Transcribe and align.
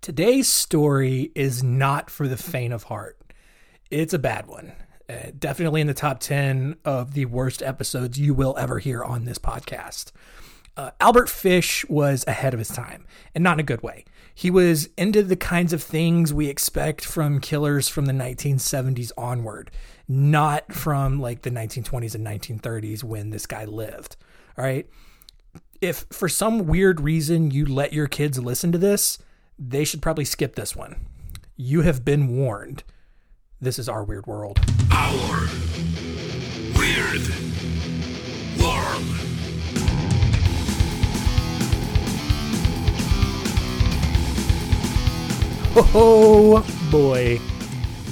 Today's 0.00 0.48
story 0.48 1.30
is 1.34 1.62
not 1.62 2.08
for 2.08 2.26
the 2.26 2.38
faint 2.38 2.72
of 2.72 2.84
heart. 2.84 3.20
It's 3.90 4.14
a 4.14 4.18
bad 4.18 4.46
one. 4.46 4.72
Uh, 5.10 5.30
definitely 5.38 5.82
in 5.82 5.88
the 5.88 5.94
top 5.94 6.20
10 6.20 6.76
of 6.86 7.12
the 7.12 7.26
worst 7.26 7.62
episodes 7.62 8.18
you 8.18 8.32
will 8.32 8.56
ever 8.58 8.78
hear 8.78 9.04
on 9.04 9.26
this 9.26 9.36
podcast. 9.36 10.12
Uh, 10.74 10.92
Albert 11.00 11.28
Fish 11.28 11.84
was 11.90 12.24
ahead 12.26 12.54
of 12.54 12.58
his 12.58 12.68
time, 12.68 13.04
and 13.34 13.44
not 13.44 13.56
in 13.56 13.60
a 13.60 13.64
good 13.64 13.82
way. 13.82 14.06
He 14.34 14.50
was 14.50 14.88
into 14.96 15.22
the 15.22 15.36
kinds 15.36 15.74
of 15.74 15.82
things 15.82 16.32
we 16.32 16.48
expect 16.48 17.04
from 17.04 17.38
killers 17.38 17.86
from 17.86 18.06
the 18.06 18.14
1970s 18.14 19.12
onward, 19.18 19.70
not 20.08 20.72
from 20.72 21.20
like 21.20 21.42
the 21.42 21.50
1920s 21.50 22.14
and 22.14 22.26
1930s 22.26 23.04
when 23.04 23.28
this 23.28 23.44
guy 23.44 23.66
lived. 23.66 24.16
All 24.56 24.64
right. 24.64 24.88
If 25.82 26.06
for 26.10 26.30
some 26.30 26.66
weird 26.66 27.02
reason 27.02 27.50
you 27.50 27.66
let 27.66 27.92
your 27.92 28.06
kids 28.06 28.38
listen 28.38 28.72
to 28.72 28.78
this, 28.78 29.18
they 29.60 29.84
should 29.84 30.00
probably 30.00 30.24
skip 30.24 30.56
this 30.56 30.74
one. 30.74 30.96
You 31.54 31.82
have 31.82 32.02
been 32.02 32.34
warned. 32.34 32.82
This 33.60 33.78
is 33.78 33.90
our 33.90 34.02
weird 34.02 34.26
world. 34.26 34.58
Our 34.90 35.48
weird 36.78 37.28
world. 38.58 39.04
Oh 45.92 46.66
boy, 46.90 47.38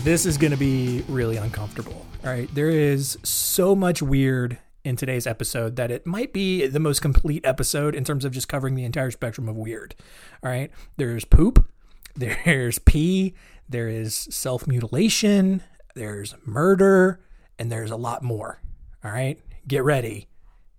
this 0.04 0.26
is 0.26 0.36
going 0.36 0.50
to 0.50 0.58
be 0.58 1.02
really 1.08 1.38
uncomfortable. 1.38 2.04
All 2.24 2.30
right, 2.30 2.54
there 2.54 2.68
is 2.68 3.16
so 3.22 3.74
much 3.74 4.02
weird 4.02 4.58
in 4.88 4.96
today's 4.96 5.26
episode 5.26 5.76
that 5.76 5.90
it 5.90 6.06
might 6.06 6.32
be 6.32 6.66
the 6.66 6.80
most 6.80 7.00
complete 7.00 7.44
episode 7.44 7.94
in 7.94 8.04
terms 8.04 8.24
of 8.24 8.32
just 8.32 8.48
covering 8.48 8.74
the 8.74 8.84
entire 8.84 9.10
spectrum 9.10 9.48
of 9.48 9.56
weird. 9.56 9.94
All 10.42 10.50
right, 10.50 10.70
there's 10.96 11.24
poop, 11.24 11.68
there's 12.16 12.78
pee, 12.80 13.34
there 13.68 13.88
is 13.88 14.14
self 14.14 14.66
mutilation, 14.66 15.62
there's 15.94 16.34
murder, 16.44 17.20
and 17.58 17.70
there's 17.70 17.90
a 17.90 17.96
lot 17.96 18.22
more. 18.22 18.60
All 19.04 19.12
right, 19.12 19.38
get 19.66 19.84
ready. 19.84 20.28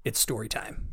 It's 0.03 0.19
story 0.19 0.49
time. 0.49 0.87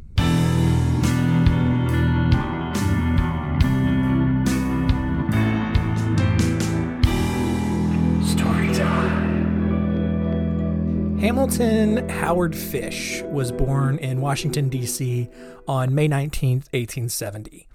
Hamilton 11.18 12.08
Howard 12.10 12.54
Fish 12.54 13.22
was 13.22 13.50
born 13.50 13.98
in 13.98 14.20
Washington, 14.20 14.68
D.C. 14.68 15.28
on 15.66 15.94
May 15.94 16.08
19, 16.08 16.58
1870. 16.58 17.66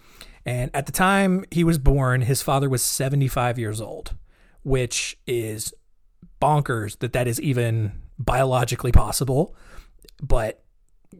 And 0.45 0.69
at 0.75 0.85
the 0.85 0.91
time 0.91 1.43
he 1.49 1.63
was 1.63 1.79
born, 1.79 2.21
his 2.21 2.43
father 2.43 2.69
was 2.69 2.83
75 2.83 3.57
years 3.57 3.81
old, 3.81 4.15
which 4.63 5.17
is 5.25 5.73
bonkers 6.39 6.99
that 6.99 7.13
that 7.13 7.27
is 7.27 7.41
even 7.41 7.93
biologically 8.19 8.91
possible. 8.91 9.55
But 10.21 10.63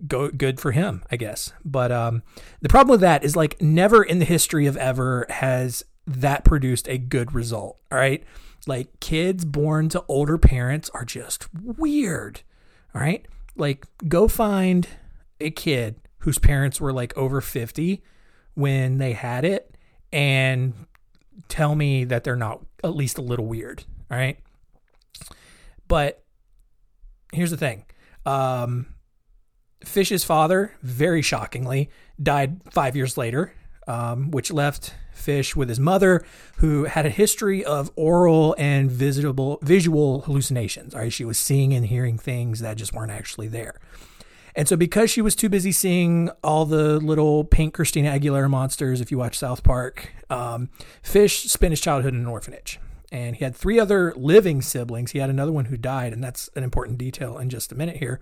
go 0.07 0.29
good 0.29 0.59
for 0.59 0.71
him, 0.71 1.03
I 1.11 1.17
guess. 1.17 1.51
But 1.65 1.91
um, 1.91 2.21
the 2.61 2.69
problem 2.69 2.91
with 2.91 3.01
that 3.01 3.23
is 3.23 3.35
like 3.35 3.59
never 3.59 4.03
in 4.03 4.19
the 4.19 4.25
history 4.25 4.67
of 4.67 4.77
ever 4.77 5.25
has 5.29 5.83
that 6.05 6.45
produced 6.45 6.87
a 6.87 6.99
good 6.99 7.33
result. 7.33 7.79
All 7.91 7.97
right. 7.97 8.23
Like 8.67 8.99
kids 8.99 9.45
born 9.45 9.89
to 9.89 10.03
older 10.07 10.37
parents 10.37 10.89
are 10.93 11.05
just 11.05 11.47
weird. 11.53 12.41
All 12.93 13.01
right. 13.01 13.25
Like 13.55 13.87
go 14.07 14.27
find 14.27 14.87
a 15.39 15.49
kid 15.49 15.95
whose 16.19 16.37
parents 16.37 16.79
were 16.79 16.93
like 16.93 17.15
over 17.17 17.41
50 17.41 18.03
when 18.53 18.97
they 18.97 19.13
had 19.13 19.43
it 19.45 19.75
and 20.13 20.73
tell 21.47 21.75
me 21.75 22.03
that 22.05 22.23
they're 22.23 22.35
not 22.35 22.63
at 22.83 22.95
least 22.95 23.17
a 23.17 23.21
little 23.21 23.45
weird. 23.45 23.83
All 24.09 24.17
right. 24.17 24.37
But 25.87 26.23
here's 27.33 27.51
the 27.51 27.57
thing. 27.57 27.85
Um, 28.25 28.87
Fish's 29.83 30.23
father, 30.23 30.73
very 30.83 31.21
shockingly, 31.21 31.89
died 32.21 32.61
five 32.71 32.95
years 32.95 33.17
later, 33.17 33.53
um, 33.87 34.31
which 34.31 34.51
left 34.51 34.93
Fish 35.21 35.55
with 35.55 35.69
his 35.69 35.79
mother, 35.79 36.23
who 36.57 36.85
had 36.85 37.05
a 37.05 37.09
history 37.09 37.63
of 37.63 37.91
aural 37.95 38.55
and 38.57 38.91
visible 38.91 39.59
visual 39.61 40.21
hallucinations. 40.21 40.93
All 40.93 41.01
right, 41.01 41.13
she 41.13 41.25
was 41.25 41.37
seeing 41.37 41.73
and 41.73 41.85
hearing 41.85 42.17
things 42.17 42.59
that 42.59 42.77
just 42.77 42.93
weren't 42.93 43.11
actually 43.11 43.47
there. 43.47 43.75
And 44.55 44.67
so, 44.67 44.75
because 44.75 45.09
she 45.09 45.21
was 45.21 45.35
too 45.35 45.49
busy 45.49 45.71
seeing 45.71 46.29
all 46.43 46.65
the 46.65 46.99
little 46.99 47.45
pink 47.45 47.73
Christina 47.73 48.11
Aguilera 48.11 48.49
monsters, 48.49 48.99
if 48.99 49.11
you 49.11 49.17
watch 49.17 49.37
South 49.37 49.63
Park, 49.63 50.11
um, 50.29 50.69
Fish 51.01 51.43
spent 51.43 51.71
his 51.71 51.81
childhood 51.81 52.13
in 52.13 52.19
an 52.19 52.27
orphanage. 52.27 52.79
And 53.13 53.35
he 53.35 53.43
had 53.43 53.55
three 53.55 53.79
other 53.79 54.13
living 54.15 54.61
siblings. 54.61 55.11
He 55.11 55.19
had 55.19 55.29
another 55.29 55.51
one 55.51 55.65
who 55.65 55.77
died, 55.77 56.13
and 56.13 56.23
that's 56.23 56.49
an 56.55 56.63
important 56.63 56.97
detail 56.97 57.37
in 57.37 57.49
just 57.49 57.71
a 57.71 57.75
minute 57.75 57.97
here. 57.97 58.19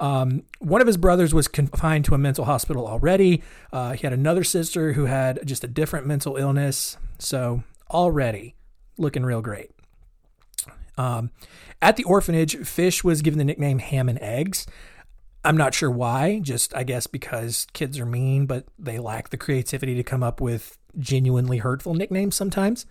Um, 0.00 0.44
one 0.60 0.80
of 0.80 0.86
his 0.86 0.96
brothers 0.96 1.34
was 1.34 1.48
confined 1.48 2.04
to 2.06 2.14
a 2.14 2.18
mental 2.18 2.44
hospital 2.44 2.86
already. 2.86 3.42
Uh, 3.72 3.92
he 3.92 4.02
had 4.02 4.12
another 4.12 4.44
sister 4.44 4.92
who 4.92 5.06
had 5.06 5.44
just 5.46 5.64
a 5.64 5.68
different 5.68 6.06
mental 6.06 6.36
illness. 6.36 6.96
So, 7.18 7.64
already 7.90 8.54
looking 8.96 9.24
real 9.24 9.42
great. 9.42 9.70
Um, 10.96 11.30
at 11.80 11.96
the 11.96 12.04
orphanage, 12.04 12.56
Fish 12.66 13.04
was 13.04 13.22
given 13.22 13.38
the 13.38 13.44
nickname 13.44 13.78
Ham 13.78 14.08
and 14.08 14.20
Eggs. 14.20 14.66
I'm 15.44 15.56
not 15.56 15.72
sure 15.72 15.90
why, 15.90 16.40
just 16.40 16.74
I 16.74 16.82
guess 16.82 17.06
because 17.06 17.66
kids 17.72 17.98
are 17.98 18.06
mean, 18.06 18.46
but 18.46 18.66
they 18.78 18.98
lack 18.98 19.30
the 19.30 19.36
creativity 19.36 19.94
to 19.94 20.02
come 20.02 20.22
up 20.22 20.40
with 20.40 20.76
genuinely 20.98 21.58
hurtful 21.58 21.94
nicknames 21.94 22.34
sometimes. 22.34 22.86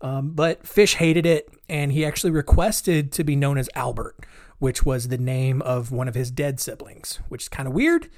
Um, 0.00 0.32
but 0.32 0.66
Fish 0.66 0.96
hated 0.96 1.24
it, 1.24 1.48
and 1.68 1.92
he 1.92 2.04
actually 2.04 2.32
requested 2.32 3.12
to 3.12 3.24
be 3.24 3.36
known 3.36 3.56
as 3.56 3.70
Albert, 3.74 4.26
which 4.58 4.84
was 4.84 5.08
the 5.08 5.18
name 5.18 5.62
of 5.62 5.90
one 5.90 6.08
of 6.08 6.14
his 6.14 6.30
dead 6.30 6.60
siblings, 6.60 7.20
which 7.28 7.44
is 7.44 7.48
kind 7.48 7.68
of 7.68 7.74
weird, 7.74 8.08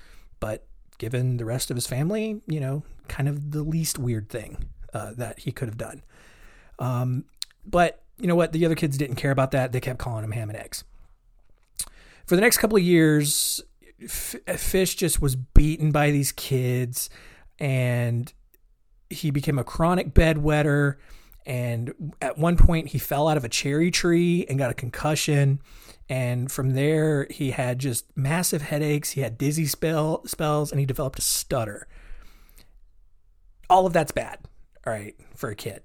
but 0.40 0.66
given 0.98 1.36
the 1.36 1.44
rest 1.44 1.70
of 1.70 1.76
his 1.76 1.86
family, 1.86 2.40
you 2.46 2.60
know, 2.60 2.82
kind 3.08 3.28
of 3.28 3.50
the 3.52 3.62
least 3.62 3.98
weird 3.98 4.28
thing 4.28 4.64
uh, 4.94 5.12
that 5.16 5.40
he 5.40 5.52
could 5.52 5.68
have 5.68 5.78
done. 5.78 6.02
Um, 6.78 7.24
but 7.64 8.02
you 8.18 8.26
know 8.26 8.34
what? 8.34 8.52
The 8.52 8.64
other 8.64 8.74
kids 8.74 8.96
didn't 8.96 9.16
care 9.16 9.30
about 9.30 9.50
that. 9.50 9.72
They 9.72 9.80
kept 9.80 9.98
calling 9.98 10.24
him 10.24 10.32
ham 10.32 10.48
and 10.48 10.58
eggs. 10.58 10.84
For 12.26 12.34
the 12.34 12.40
next 12.40 12.58
couple 12.58 12.76
of 12.76 12.82
years, 12.82 13.62
F- 14.02 14.36
Fish 14.58 14.94
just 14.96 15.20
was 15.22 15.36
beaten 15.36 15.92
by 15.92 16.10
these 16.10 16.32
kids, 16.32 17.08
and 17.58 18.32
he 19.10 19.30
became 19.30 19.58
a 19.58 19.64
chronic 19.64 20.12
bedwetter. 20.14 20.96
And 21.44 22.14
at 22.20 22.38
one 22.38 22.56
point, 22.56 22.88
he 22.88 22.98
fell 22.98 23.28
out 23.28 23.36
of 23.36 23.44
a 23.44 23.48
cherry 23.48 23.90
tree 23.90 24.44
and 24.48 24.58
got 24.58 24.70
a 24.70 24.74
concussion. 24.74 25.60
And 26.08 26.50
from 26.50 26.70
there, 26.70 27.26
he 27.30 27.50
had 27.50 27.78
just 27.78 28.16
massive 28.16 28.62
headaches. 28.62 29.10
He 29.10 29.22
had 29.22 29.38
dizzy 29.38 29.66
spell, 29.66 30.24
spells, 30.26 30.70
and 30.70 30.78
he 30.78 30.86
developed 30.86 31.18
a 31.18 31.22
stutter. 31.22 31.88
All 33.68 33.86
of 33.86 33.92
that's 33.92 34.12
bad, 34.12 34.38
all 34.86 34.92
right, 34.92 35.16
for 35.34 35.50
a 35.50 35.56
kid. 35.56 35.82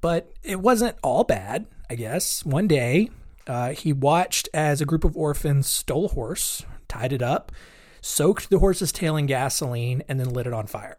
But 0.00 0.32
it 0.42 0.60
wasn't 0.60 0.96
all 1.02 1.22
bad, 1.22 1.66
I 1.88 1.94
guess. 1.94 2.44
One 2.44 2.66
day, 2.66 3.10
uh, 3.46 3.70
he 3.70 3.92
watched 3.92 4.48
as 4.52 4.80
a 4.80 4.86
group 4.86 5.04
of 5.04 5.16
orphans 5.16 5.68
stole 5.68 6.06
a 6.06 6.08
horse, 6.08 6.64
tied 6.88 7.12
it 7.12 7.22
up, 7.22 7.52
soaked 8.00 8.50
the 8.50 8.58
horse's 8.58 8.90
tail 8.90 9.16
in 9.16 9.26
gasoline, 9.26 10.02
and 10.08 10.18
then 10.18 10.30
lit 10.30 10.46
it 10.46 10.52
on 10.52 10.66
fire. 10.66 10.98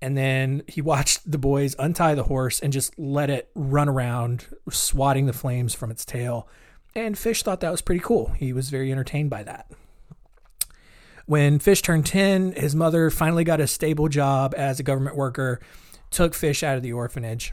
And 0.00 0.16
then 0.16 0.62
he 0.68 0.80
watched 0.80 1.28
the 1.28 1.38
boys 1.38 1.74
untie 1.78 2.14
the 2.14 2.24
horse 2.24 2.60
and 2.60 2.72
just 2.72 2.96
let 2.98 3.30
it 3.30 3.50
run 3.54 3.88
around, 3.88 4.46
swatting 4.70 5.26
the 5.26 5.32
flames 5.32 5.74
from 5.74 5.90
its 5.90 6.04
tail. 6.04 6.48
And 6.94 7.16
Fish 7.16 7.42
thought 7.42 7.60
that 7.60 7.70
was 7.70 7.82
pretty 7.82 8.00
cool. 8.00 8.32
He 8.36 8.52
was 8.52 8.70
very 8.70 8.90
entertained 8.90 9.30
by 9.30 9.42
that. 9.44 9.70
When 11.26 11.58
Fish 11.58 11.82
turned 11.82 12.06
10, 12.06 12.52
his 12.52 12.74
mother 12.74 13.10
finally 13.10 13.44
got 13.44 13.60
a 13.60 13.66
stable 13.66 14.08
job 14.08 14.54
as 14.56 14.80
a 14.80 14.82
government 14.82 15.16
worker, 15.16 15.60
took 16.10 16.34
Fish 16.34 16.62
out 16.62 16.76
of 16.76 16.82
the 16.82 16.94
orphanage. 16.94 17.52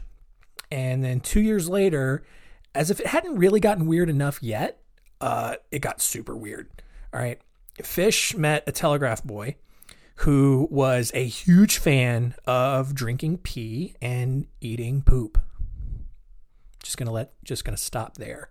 And 0.70 1.04
then 1.04 1.20
two 1.20 1.40
years 1.40 1.68
later, 1.68 2.24
as 2.74 2.90
if 2.90 3.00
it 3.00 3.06
hadn't 3.06 3.36
really 3.36 3.60
gotten 3.60 3.86
weird 3.86 4.08
enough 4.08 4.42
yet, 4.42 4.80
uh, 5.20 5.56
it 5.70 5.80
got 5.80 6.00
super 6.00 6.34
weird. 6.34 6.70
All 7.12 7.20
right. 7.20 7.40
Fish 7.82 8.34
met 8.34 8.64
a 8.66 8.72
telegraph 8.72 9.22
boy 9.22 9.56
who 10.20 10.66
was 10.70 11.10
a 11.14 11.26
huge 11.26 11.76
fan 11.76 12.34
of 12.46 12.94
drinking 12.94 13.38
pee 13.38 13.94
and 14.00 14.46
eating 14.60 15.02
poop. 15.02 15.38
Just 16.82 16.96
gonna 16.96 17.12
let 17.12 17.32
just 17.44 17.64
gonna 17.64 17.76
stop 17.76 18.16
there 18.16 18.48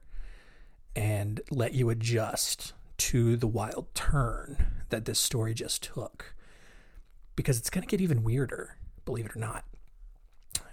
and 0.96 1.42
let 1.52 1.74
you 1.74 1.90
adjust 1.90 2.74
to 2.98 3.36
the 3.36 3.48
wild 3.48 3.94
turn 3.94 4.84
that 4.90 5.06
this 5.06 5.20
story 5.20 5.54
just 5.54 5.84
took. 5.84 6.34
Because 7.36 7.58
it's 7.58 7.70
gonna 7.70 7.86
get 7.86 8.02
even 8.02 8.24
weirder, 8.24 8.78
believe 9.04 9.26
it 9.26 9.36
or 9.36 9.40
not. 9.40 9.66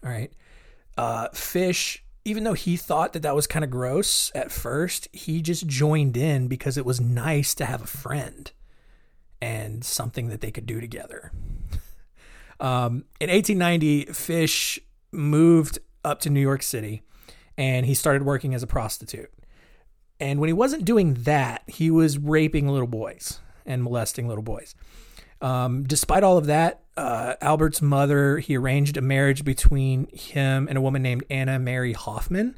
All 0.05 0.11
right. 0.11 0.33
Uh, 0.97 1.29
Fish, 1.31 2.05
even 2.25 2.45
though 2.45 2.53
he 2.53 2.77
thought 2.77 3.13
that 3.13 3.23
that 3.23 3.35
was 3.35 3.47
kind 3.47 3.65
of 3.65 3.71
gross 3.71 4.31
at 4.35 4.53
first, 4.53 5.09
he 5.13 5.43
just 5.43 5.67
joined 5.67 6.17
in 6.17 6.49
because 6.49 6.77
it 6.77 6.87
was 6.87 7.01
nice 7.01 7.55
to 7.55 7.65
have 7.65 7.83
a 7.83 7.87
friend 7.87 8.53
and 9.41 9.85
something 9.85 10.29
that 10.29 10.41
they 10.41 10.51
could 10.51 10.67
do 10.67 10.81
together. 10.81 11.33
Um, 12.61 13.07
in 13.21 13.29
1890, 13.29 14.05
Fish 14.13 14.79
moved 15.11 15.81
up 16.05 16.21
to 16.21 16.31
New 16.31 16.41
York 16.41 16.63
City 16.63 17.03
and 17.59 17.85
he 17.87 17.95
started 17.95 18.23
working 18.23 18.55
as 18.55 18.63
a 18.63 18.69
prostitute. 18.69 19.31
And 20.23 20.39
when 20.39 20.47
he 20.47 20.53
wasn't 20.53 20.85
doing 20.85 21.15
that, 21.25 21.65
he 21.67 21.91
was 21.91 22.17
raping 22.17 22.69
little 22.69 22.87
boys 22.87 23.41
and 23.67 23.83
molesting 23.83 24.29
little 24.29 24.45
boys. 24.45 24.77
Um, 25.41 25.83
despite 25.83 26.23
all 26.23 26.39
of 26.39 26.47
that, 26.47 26.83
uh, 26.97 27.35
Albert's 27.41 27.83
mother, 27.83 28.39
he 28.39 28.57
arranged 28.57 28.97
a 28.97 29.01
marriage 29.01 29.45
between 29.45 30.07
him 30.13 30.69
and 30.69 30.79
a 30.79 30.81
woman 30.81 31.03
named 31.03 31.25
Anna 31.29 31.59
Mary 31.59 31.93
Hoffman, 31.93 32.57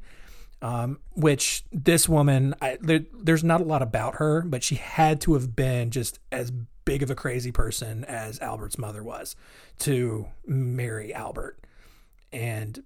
um, 0.60 0.98
which 1.12 1.64
this 1.72 2.06
woman, 2.06 2.54
I, 2.60 2.76
there, 2.82 3.00
there's 3.18 3.42
not 3.42 3.62
a 3.62 3.64
lot 3.64 3.80
about 3.80 4.16
her, 4.16 4.42
but 4.42 4.62
she 4.62 4.74
had 4.74 5.22
to 5.22 5.32
have 5.32 5.56
been 5.56 5.90
just 5.90 6.18
as 6.30 6.52
big 6.84 7.02
of 7.02 7.10
a 7.10 7.14
crazy 7.14 7.50
person 7.50 8.04
as 8.04 8.38
Albert's 8.40 8.76
mother 8.76 9.02
was 9.02 9.36
to 9.78 10.26
marry 10.46 11.14
Albert. 11.14 11.64
And 12.30 12.82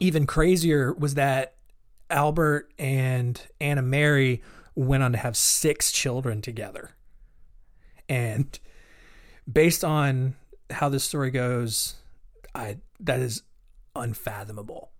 even 0.00 0.26
crazier 0.26 0.92
was 0.92 1.14
that 1.14 1.53
Albert 2.14 2.72
and 2.78 3.40
Anna 3.60 3.82
Mary 3.82 4.40
went 4.76 5.02
on 5.02 5.12
to 5.12 5.18
have 5.18 5.36
six 5.36 5.92
children 5.92 6.40
together. 6.40 6.92
And 8.08 8.58
based 9.50 9.84
on 9.84 10.36
how 10.70 10.88
this 10.88 11.04
story 11.04 11.30
goes, 11.30 11.96
I 12.54 12.78
that 13.00 13.20
is 13.20 13.42
unfathomable. 13.96 14.92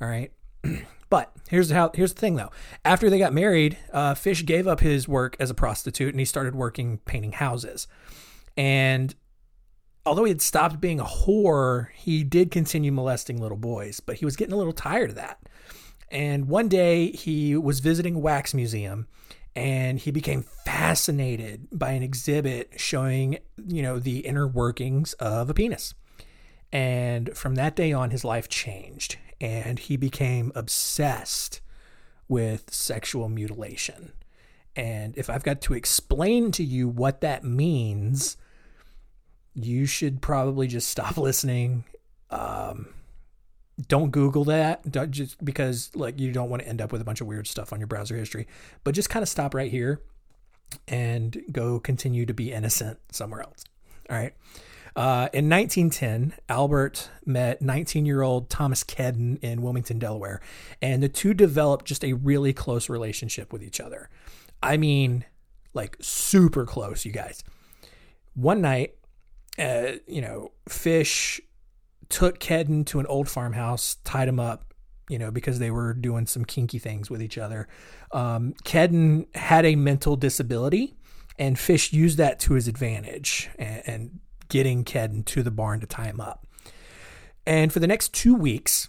All 0.00 0.08
right. 0.08 0.32
but 1.10 1.32
here's 1.48 1.70
how 1.70 1.90
here's 1.94 2.14
the 2.14 2.20
thing 2.20 2.36
though. 2.36 2.50
After 2.84 3.10
they 3.10 3.18
got 3.18 3.34
married, 3.34 3.76
uh, 3.92 4.14
Fish 4.14 4.44
gave 4.46 4.66
up 4.66 4.80
his 4.80 5.06
work 5.06 5.36
as 5.38 5.50
a 5.50 5.54
prostitute 5.54 6.14
and 6.14 6.18
he 6.18 6.24
started 6.24 6.54
working 6.54 6.98
painting 7.04 7.32
houses. 7.32 7.86
And 8.56 9.14
although 10.06 10.24
he 10.24 10.30
had 10.30 10.42
stopped 10.42 10.80
being 10.80 11.00
a 11.00 11.04
whore, 11.04 11.88
he 11.94 12.24
did 12.24 12.50
continue 12.50 12.90
molesting 12.90 13.38
little 13.38 13.58
boys, 13.58 14.00
but 14.00 14.16
he 14.16 14.24
was 14.24 14.36
getting 14.36 14.54
a 14.54 14.58
little 14.58 14.72
tired 14.72 15.10
of 15.10 15.16
that. 15.16 15.38
And 16.14 16.46
one 16.46 16.68
day 16.68 17.10
he 17.10 17.56
was 17.56 17.80
visiting 17.80 18.14
a 18.14 18.20
wax 18.20 18.54
museum 18.54 19.08
and 19.56 19.98
he 19.98 20.12
became 20.12 20.44
fascinated 20.64 21.66
by 21.72 21.90
an 21.90 22.04
exhibit 22.04 22.74
showing, 22.76 23.38
you 23.66 23.82
know, 23.82 23.98
the 23.98 24.20
inner 24.20 24.46
workings 24.46 25.14
of 25.14 25.50
a 25.50 25.54
penis. 25.54 25.92
And 26.72 27.36
from 27.36 27.56
that 27.56 27.74
day 27.74 27.92
on, 27.92 28.10
his 28.10 28.24
life 28.24 28.48
changed 28.48 29.16
and 29.40 29.80
he 29.80 29.96
became 29.96 30.52
obsessed 30.54 31.60
with 32.28 32.72
sexual 32.72 33.28
mutilation. 33.28 34.12
And 34.76 35.18
if 35.18 35.28
I've 35.28 35.42
got 35.42 35.60
to 35.62 35.74
explain 35.74 36.52
to 36.52 36.62
you 36.62 36.88
what 36.88 37.22
that 37.22 37.42
means, 37.42 38.36
you 39.52 39.84
should 39.84 40.22
probably 40.22 40.68
just 40.68 40.88
stop 40.88 41.16
listening. 41.16 41.84
Um, 42.30 42.86
don't 43.88 44.10
Google 44.10 44.44
that, 44.44 44.90
don't 44.90 45.10
just 45.10 45.44
because 45.44 45.90
like 45.94 46.20
you 46.20 46.32
don't 46.32 46.48
want 46.48 46.62
to 46.62 46.68
end 46.68 46.80
up 46.80 46.92
with 46.92 47.00
a 47.00 47.04
bunch 47.04 47.20
of 47.20 47.26
weird 47.26 47.46
stuff 47.46 47.72
on 47.72 47.80
your 47.80 47.86
browser 47.86 48.16
history. 48.16 48.46
But 48.84 48.94
just 48.94 49.10
kind 49.10 49.22
of 49.22 49.28
stop 49.28 49.54
right 49.54 49.70
here 49.70 50.00
and 50.88 51.42
go 51.50 51.80
continue 51.80 52.26
to 52.26 52.34
be 52.34 52.52
innocent 52.52 52.98
somewhere 53.10 53.42
else. 53.42 53.64
All 54.10 54.16
right. 54.16 54.34
Uh, 54.96 55.28
in 55.32 55.50
1910, 55.50 56.34
Albert 56.48 57.10
met 57.26 57.60
19 57.60 58.06
year 58.06 58.22
old 58.22 58.48
Thomas 58.48 58.84
Kedden 58.84 59.42
in 59.42 59.60
Wilmington, 59.60 59.98
Delaware, 59.98 60.40
and 60.80 61.02
the 61.02 61.08
two 61.08 61.34
developed 61.34 61.84
just 61.84 62.04
a 62.04 62.12
really 62.12 62.52
close 62.52 62.88
relationship 62.88 63.52
with 63.52 63.62
each 63.62 63.80
other. 63.80 64.08
I 64.62 64.76
mean, 64.76 65.24
like 65.72 65.96
super 66.00 66.64
close, 66.64 67.04
you 67.04 67.10
guys. 67.10 67.42
One 68.34 68.60
night, 68.60 68.94
uh, 69.58 69.94
you 70.06 70.20
know, 70.20 70.52
Fish 70.68 71.40
took 72.08 72.38
Kedden 72.38 72.84
to 72.86 73.00
an 73.00 73.06
old 73.06 73.28
farmhouse, 73.28 73.96
tied 74.04 74.28
him 74.28 74.40
up, 74.40 74.72
you 75.08 75.18
know, 75.18 75.30
because 75.30 75.58
they 75.58 75.70
were 75.70 75.94
doing 75.94 76.26
some 76.26 76.44
kinky 76.44 76.78
things 76.78 77.10
with 77.10 77.22
each 77.22 77.38
other. 77.38 77.68
Um, 78.12 78.54
Kedden 78.64 79.26
had 79.36 79.64
a 79.64 79.76
mental 79.76 80.16
disability, 80.16 80.94
and 81.38 81.58
Fish 81.58 81.92
used 81.92 82.18
that 82.18 82.40
to 82.40 82.54
his 82.54 82.68
advantage 82.68 83.50
and, 83.58 83.82
and 83.86 84.20
getting 84.48 84.84
Kedden 84.84 85.24
to 85.26 85.42
the 85.42 85.50
barn 85.50 85.80
to 85.80 85.86
tie 85.86 86.06
him 86.06 86.20
up. 86.20 86.46
And 87.46 87.72
for 87.72 87.80
the 87.80 87.86
next 87.86 88.14
two 88.14 88.34
weeks, 88.34 88.88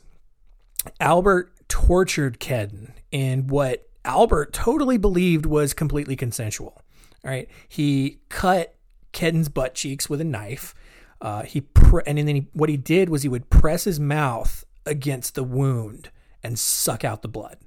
Albert 1.00 1.52
tortured 1.68 2.40
Kedden 2.40 2.92
in 3.12 3.48
what 3.48 3.88
Albert 4.06 4.54
totally 4.54 4.98
believed 4.98 5.46
was 5.46 5.74
completely 5.74 6.16
consensual. 6.16 6.82
All 7.24 7.32
right. 7.32 7.50
He 7.68 8.20
cut 8.30 8.76
Kedden's 9.14 9.50
butt 9.50 9.74
cheeks 9.74 10.10
with 10.10 10.22
a 10.22 10.26
knife. 10.26 10.76
Uh, 11.22 11.44
he 11.44 11.62
pre- 11.62 12.04
and 12.06 12.18
then 12.18 12.28
he, 12.28 12.48
what 12.54 12.70
he 12.70 12.78
did 12.78 13.10
was 13.10 13.24
he 13.24 13.30
would 13.30 13.50
press 13.50 13.86
his 13.86 14.00
mouth 14.00 14.66
against 14.86 15.36
the 15.36 15.44
wound 15.44 16.10
and 16.44 16.60
suck 16.60 17.04
out 17.04 17.22
the 17.22 17.28
blood. 17.28 17.58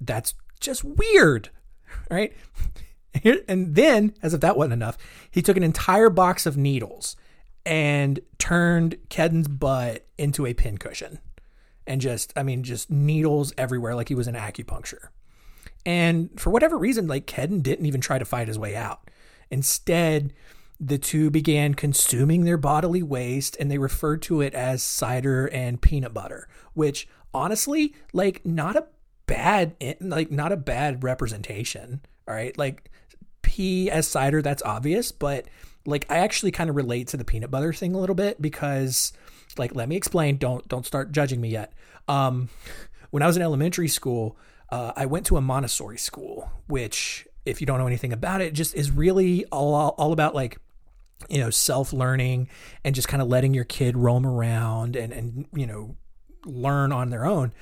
That's 0.00 0.34
just 0.60 0.82
weird, 0.84 1.50
right? 2.10 2.32
And 3.24 3.74
then, 3.74 4.14
as 4.22 4.34
if 4.34 4.40
that 4.40 4.56
wasn't 4.56 4.74
enough, 4.74 4.98
he 5.30 5.40
took 5.40 5.56
an 5.56 5.62
entire 5.62 6.10
box 6.10 6.44
of 6.44 6.56
needles 6.56 7.16
and 7.64 8.20
turned 8.38 8.96
Kedden's 9.08 9.48
butt 9.48 10.06
into 10.18 10.46
a 10.46 10.54
pincushion. 10.54 11.18
And 11.86 12.00
just, 12.00 12.32
I 12.36 12.42
mean, 12.42 12.62
just 12.62 12.90
needles 12.90 13.52
everywhere 13.56 13.94
like 13.94 14.08
he 14.08 14.14
was 14.14 14.28
in 14.28 14.34
acupuncture. 14.34 15.08
And 15.84 16.30
for 16.38 16.50
whatever 16.50 16.76
reason, 16.76 17.06
like 17.06 17.26
Kedden 17.26 17.62
didn't 17.62 17.86
even 17.86 18.00
try 18.00 18.18
to 18.18 18.24
fight 18.24 18.48
his 18.48 18.58
way 18.58 18.74
out. 18.74 19.08
Instead, 19.50 20.32
the 20.78 20.98
two 20.98 21.30
began 21.30 21.74
consuming 21.74 22.44
their 22.44 22.58
bodily 22.58 23.02
waste 23.02 23.56
and 23.58 23.70
they 23.70 23.78
referred 23.78 24.22
to 24.22 24.40
it 24.40 24.54
as 24.54 24.82
cider 24.82 25.46
and 25.46 25.80
peanut 25.80 26.12
butter, 26.12 26.48
which 26.74 27.08
honestly, 27.32 27.94
like 28.12 28.44
not 28.44 28.76
a 28.76 28.86
bad 29.26 29.74
like 30.00 30.30
not 30.30 30.52
a 30.52 30.56
bad 30.56 31.02
representation, 31.02 32.00
all 32.28 32.34
right? 32.34 32.56
Like 32.58 32.90
pee 33.42 33.90
as 33.90 34.06
cider, 34.06 34.42
that's 34.42 34.62
obvious, 34.62 35.12
but 35.12 35.46
like 35.86 36.04
I 36.10 36.18
actually 36.18 36.50
kind 36.50 36.68
of 36.68 36.76
relate 36.76 37.08
to 37.08 37.16
the 37.16 37.24
peanut 37.24 37.50
butter 37.50 37.72
thing 37.72 37.94
a 37.94 37.98
little 37.98 38.16
bit 38.16 38.40
because 38.42 39.12
like 39.56 39.74
let 39.74 39.88
me 39.88 39.96
explain, 39.96 40.36
don't 40.36 40.66
don't 40.68 40.84
start 40.84 41.12
judging 41.12 41.40
me 41.40 41.48
yet. 41.48 41.72
Um 42.08 42.48
when 43.10 43.22
I 43.22 43.26
was 43.26 43.36
in 43.36 43.42
elementary 43.42 43.88
school, 43.88 44.36
uh, 44.70 44.92
I 44.96 45.06
went 45.06 45.26
to 45.26 45.36
a 45.36 45.40
Montessori 45.40 45.96
school, 45.96 46.50
which 46.66 47.26
if 47.44 47.60
you 47.60 47.66
don't 47.66 47.78
know 47.78 47.86
anything 47.86 48.12
about 48.12 48.40
it, 48.40 48.52
just 48.52 48.74
is 48.74 48.90
really 48.90 49.44
all, 49.46 49.94
all 49.96 50.12
about 50.12 50.34
like 50.34 50.58
you 51.28 51.38
know 51.38 51.50
self 51.50 51.92
learning 51.92 52.48
and 52.84 52.94
just 52.94 53.08
kind 53.08 53.22
of 53.22 53.28
letting 53.28 53.54
your 53.54 53.64
kid 53.64 53.96
roam 53.96 54.26
around 54.26 54.96
and 54.96 55.12
and 55.12 55.46
you 55.52 55.66
know 55.66 55.96
learn 56.44 56.92
on 56.92 57.10
their 57.10 57.24
own. 57.24 57.52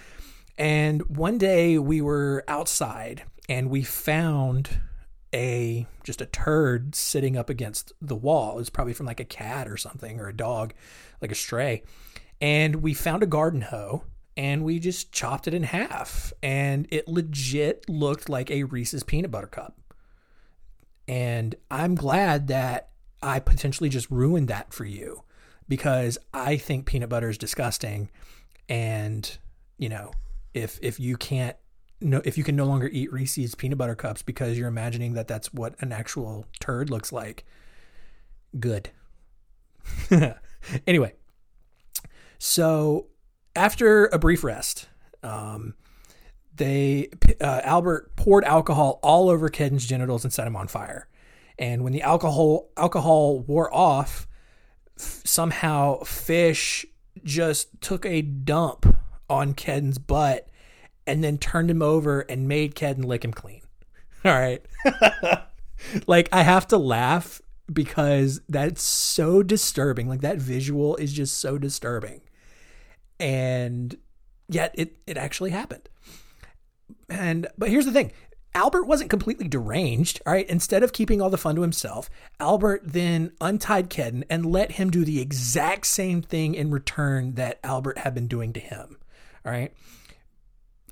And 0.56 1.02
one 1.08 1.38
day 1.38 1.78
we 1.78 2.00
were 2.00 2.44
outside 2.46 3.24
and 3.48 3.70
we 3.70 3.82
found 3.82 4.80
a 5.34 5.86
just 6.04 6.20
a 6.20 6.26
turd 6.26 6.94
sitting 6.94 7.36
up 7.36 7.50
against 7.50 7.92
the 8.00 8.14
wall. 8.14 8.52
It 8.52 8.56
was 8.56 8.70
probably 8.70 8.94
from 8.94 9.06
like 9.06 9.20
a 9.20 9.24
cat 9.24 9.66
or 9.66 9.76
something 9.76 10.20
or 10.20 10.28
a 10.28 10.36
dog 10.36 10.74
like 11.20 11.32
a 11.32 11.36
stray. 11.36 11.82
And 12.40 12.76
we 12.76 12.94
found 12.94 13.22
a 13.22 13.26
garden 13.26 13.62
hoe 13.62 14.04
and 14.36 14.64
we 14.64 14.78
just 14.78 15.12
chopped 15.12 15.48
it 15.48 15.54
in 15.54 15.64
half. 15.64 16.32
And 16.42 16.86
it 16.90 17.08
legit 17.08 17.88
looked 17.88 18.28
like 18.28 18.50
a 18.50 18.64
Reese's 18.64 19.02
peanut 19.02 19.30
butter 19.30 19.46
cup. 19.46 19.80
And 21.08 21.54
I'm 21.70 21.94
glad 21.94 22.48
that 22.48 22.90
I 23.24 23.40
potentially 23.40 23.88
just 23.88 24.10
ruined 24.10 24.48
that 24.48 24.72
for 24.72 24.84
you 24.84 25.22
because 25.66 26.18
I 26.34 26.58
think 26.58 26.84
peanut 26.84 27.08
butter 27.08 27.30
is 27.30 27.38
disgusting. 27.38 28.10
And, 28.68 29.38
you 29.78 29.88
know, 29.88 30.12
if, 30.52 30.78
if 30.82 31.00
you 31.00 31.16
can't, 31.16 31.56
no, 32.02 32.20
if 32.24 32.36
you 32.36 32.44
can 32.44 32.54
no 32.54 32.66
longer 32.66 32.90
eat 32.92 33.10
Reese's 33.12 33.54
peanut 33.54 33.78
butter 33.78 33.94
cups 33.94 34.20
because 34.20 34.58
you're 34.58 34.68
imagining 34.68 35.14
that 35.14 35.26
that's 35.26 35.54
what 35.54 35.74
an 35.80 35.90
actual 35.90 36.44
turd 36.60 36.90
looks 36.90 37.12
like, 37.12 37.46
good. 38.60 38.90
anyway, 40.86 41.14
so 42.38 43.06
after 43.56 44.06
a 44.06 44.18
brief 44.18 44.44
rest, 44.44 44.88
um, 45.22 45.74
they 46.54 47.08
uh, 47.40 47.62
Albert 47.64 48.14
poured 48.16 48.44
alcohol 48.44 49.00
all 49.02 49.30
over 49.30 49.48
Kedden's 49.48 49.86
genitals 49.86 50.24
and 50.24 50.32
set 50.32 50.46
him 50.46 50.56
on 50.56 50.68
fire. 50.68 51.08
And 51.58 51.84
when 51.84 51.92
the 51.92 52.02
alcohol 52.02 52.70
alcohol 52.76 53.40
wore 53.40 53.72
off, 53.74 54.26
f- 54.98 55.22
somehow 55.24 56.02
Fish 56.02 56.84
just 57.22 57.80
took 57.80 58.04
a 58.04 58.22
dump 58.22 58.96
on 59.30 59.54
Kedden's 59.54 59.98
butt 59.98 60.48
and 61.06 61.22
then 61.22 61.38
turned 61.38 61.70
him 61.70 61.82
over 61.82 62.20
and 62.22 62.48
made 62.48 62.74
Kedden 62.74 63.04
lick 63.04 63.24
him 63.24 63.32
clean. 63.32 63.62
All 64.24 64.32
right. 64.32 64.64
like 66.06 66.28
I 66.32 66.42
have 66.42 66.66
to 66.68 66.78
laugh 66.78 67.40
because 67.72 68.40
that's 68.48 68.82
so 68.82 69.42
disturbing. 69.42 70.08
Like 70.08 70.20
that 70.22 70.38
visual 70.38 70.96
is 70.96 71.12
just 71.12 71.38
so 71.38 71.58
disturbing. 71.58 72.22
And 73.20 73.96
yet 74.48 74.74
it 74.74 74.98
it 75.06 75.16
actually 75.16 75.50
happened. 75.50 75.88
And 77.08 77.46
but 77.56 77.70
here's 77.70 77.86
the 77.86 77.92
thing. 77.92 78.12
Albert 78.54 78.84
wasn't 78.84 79.10
completely 79.10 79.48
deranged, 79.48 80.22
all 80.24 80.32
right? 80.32 80.48
Instead 80.48 80.82
of 80.82 80.92
keeping 80.92 81.20
all 81.20 81.30
the 81.30 81.36
fun 81.36 81.56
to 81.56 81.62
himself, 81.62 82.08
Albert 82.38 82.82
then 82.84 83.32
untied 83.40 83.90
Kedden 83.90 84.22
and 84.30 84.46
let 84.46 84.72
him 84.72 84.90
do 84.90 85.04
the 85.04 85.20
exact 85.20 85.86
same 85.86 86.22
thing 86.22 86.54
in 86.54 86.70
return 86.70 87.34
that 87.34 87.58
Albert 87.64 87.98
had 87.98 88.14
been 88.14 88.28
doing 88.28 88.52
to 88.52 88.60
him, 88.60 88.98
all 89.44 89.52
right? 89.52 89.72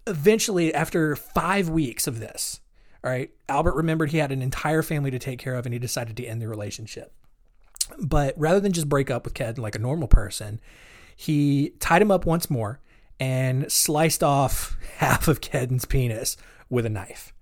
Eventually, 0.06 0.74
after 0.74 1.14
five 1.14 1.68
weeks 1.68 2.08
of 2.08 2.18
this, 2.18 2.60
all 3.04 3.10
right, 3.10 3.30
Albert 3.48 3.76
remembered 3.76 4.10
he 4.10 4.18
had 4.18 4.32
an 4.32 4.42
entire 4.42 4.82
family 4.82 5.10
to 5.12 5.18
take 5.18 5.38
care 5.38 5.54
of 5.54 5.64
and 5.64 5.72
he 5.72 5.78
decided 5.78 6.16
to 6.16 6.26
end 6.26 6.42
the 6.42 6.48
relationship. 6.48 7.12
But 7.98 8.34
rather 8.36 8.60
than 8.60 8.72
just 8.72 8.88
break 8.88 9.10
up 9.10 9.24
with 9.24 9.34
Kedden 9.34 9.58
like 9.58 9.74
a 9.76 9.80
normal 9.80 10.08
person, 10.08 10.60
he 11.16 11.74
tied 11.78 12.02
him 12.02 12.10
up 12.10 12.26
once 12.26 12.50
more 12.50 12.80
and 13.20 13.70
sliced 13.70 14.24
off 14.24 14.76
half 14.96 15.28
of 15.28 15.40
Kedden's 15.40 15.84
penis 15.84 16.36
with 16.68 16.86
a 16.86 16.90
knife. 16.90 17.32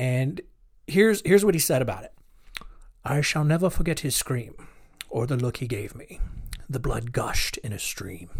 And 0.00 0.40
here's 0.86 1.20
here's 1.26 1.44
what 1.44 1.54
he 1.54 1.60
said 1.60 1.82
about 1.82 2.04
it. 2.04 2.14
I 3.04 3.20
shall 3.20 3.44
never 3.44 3.68
forget 3.68 4.00
his 4.00 4.16
scream 4.16 4.54
or 5.10 5.26
the 5.26 5.36
look 5.36 5.58
he 5.58 5.66
gave 5.66 5.94
me. 5.94 6.20
The 6.70 6.80
blood 6.80 7.12
gushed 7.12 7.58
in 7.58 7.74
a 7.74 7.78
stream. 7.78 8.30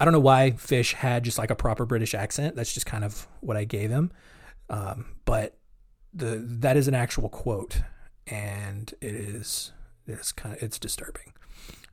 I 0.00 0.04
don't 0.04 0.10
know 0.10 0.18
why 0.18 0.50
Fish 0.50 0.94
had 0.94 1.22
just 1.22 1.38
like 1.38 1.52
a 1.52 1.54
proper 1.54 1.86
British 1.86 2.14
accent. 2.14 2.56
That's 2.56 2.74
just 2.74 2.84
kind 2.84 3.04
of 3.04 3.28
what 3.42 3.56
I 3.56 3.62
gave 3.62 3.90
him. 3.90 4.10
Um, 4.68 5.06
but 5.24 5.56
the 6.12 6.42
that 6.44 6.76
is 6.76 6.88
an 6.88 6.96
actual 6.96 7.28
quote, 7.28 7.82
and 8.26 8.92
it 9.00 9.14
is 9.14 9.70
it's 10.04 10.32
kind 10.32 10.56
of 10.56 10.60
it's 10.64 10.80
disturbing. 10.80 11.32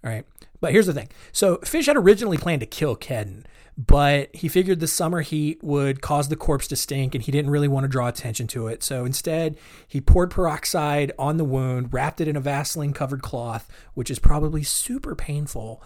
All 0.03 0.11
right, 0.11 0.25
but 0.59 0.71
here's 0.71 0.87
the 0.87 0.93
thing. 0.93 1.09
So 1.31 1.57
Fish 1.57 1.85
had 1.85 1.97
originally 1.97 2.37
planned 2.37 2.61
to 2.61 2.65
kill 2.65 2.95
Kedden, 2.95 3.45
but 3.77 4.35
he 4.35 4.47
figured 4.47 4.79
the 4.79 4.87
summer 4.87 5.21
heat 5.21 5.63
would 5.63 6.01
cause 6.01 6.27
the 6.27 6.35
corpse 6.35 6.67
to 6.69 6.75
stink, 6.75 7.15
and 7.15 7.23
he 7.23 7.31
didn't 7.31 7.51
really 7.51 7.67
want 7.67 7.83
to 7.83 7.87
draw 7.87 8.07
attention 8.07 8.47
to 8.47 8.67
it. 8.67 8.83
So 8.83 9.05
instead, 9.05 9.57
he 9.87 10.01
poured 10.01 10.31
peroxide 10.31 11.11
on 11.17 11.37
the 11.37 11.45
wound, 11.45 11.93
wrapped 11.93 12.19
it 12.19 12.27
in 12.27 12.35
a 12.35 12.41
Vaseline 12.41 12.93
covered 12.93 13.21
cloth, 13.21 13.69
which 13.93 14.11
is 14.11 14.19
probably 14.19 14.63
super 14.63 15.15
painful. 15.15 15.83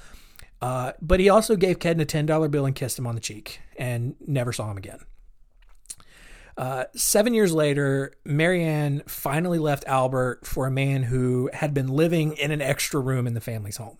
Uh, 0.61 0.93
but 1.01 1.19
he 1.19 1.29
also 1.29 1.55
gave 1.55 1.79
Kedden 1.79 2.01
a 2.01 2.05
$10 2.05 2.49
bill 2.49 2.65
and 2.65 2.75
kissed 2.75 2.97
him 2.97 3.05
on 3.05 3.15
the 3.15 3.21
cheek 3.21 3.59
and 3.77 4.15
never 4.25 4.51
saw 4.51 4.71
him 4.71 4.77
again. 4.77 4.99
Uh, 6.57 6.85
seven 6.95 7.33
years 7.33 7.53
later, 7.53 8.13
Marianne 8.23 9.03
finally 9.07 9.59
left 9.59 9.83
Albert 9.87 10.47
for 10.47 10.65
a 10.65 10.71
man 10.71 11.03
who 11.03 11.49
had 11.53 11.73
been 11.73 11.87
living 11.87 12.33
in 12.33 12.51
an 12.51 12.61
extra 12.61 12.99
room 12.99 13.27
in 13.27 13.33
the 13.33 13.41
family's 13.41 13.77
home. 13.77 13.97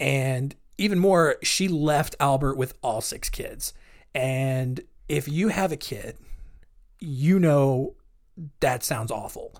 And 0.00 0.54
even 0.78 0.98
more, 0.98 1.36
she 1.42 1.68
left 1.68 2.16
Albert 2.20 2.56
with 2.56 2.74
all 2.82 3.00
six 3.00 3.28
kids. 3.28 3.72
And 4.14 4.80
if 5.08 5.28
you 5.28 5.48
have 5.48 5.72
a 5.72 5.76
kid, 5.76 6.18
you 6.98 7.38
know 7.38 7.94
that 8.60 8.82
sounds 8.82 9.10
awful. 9.10 9.54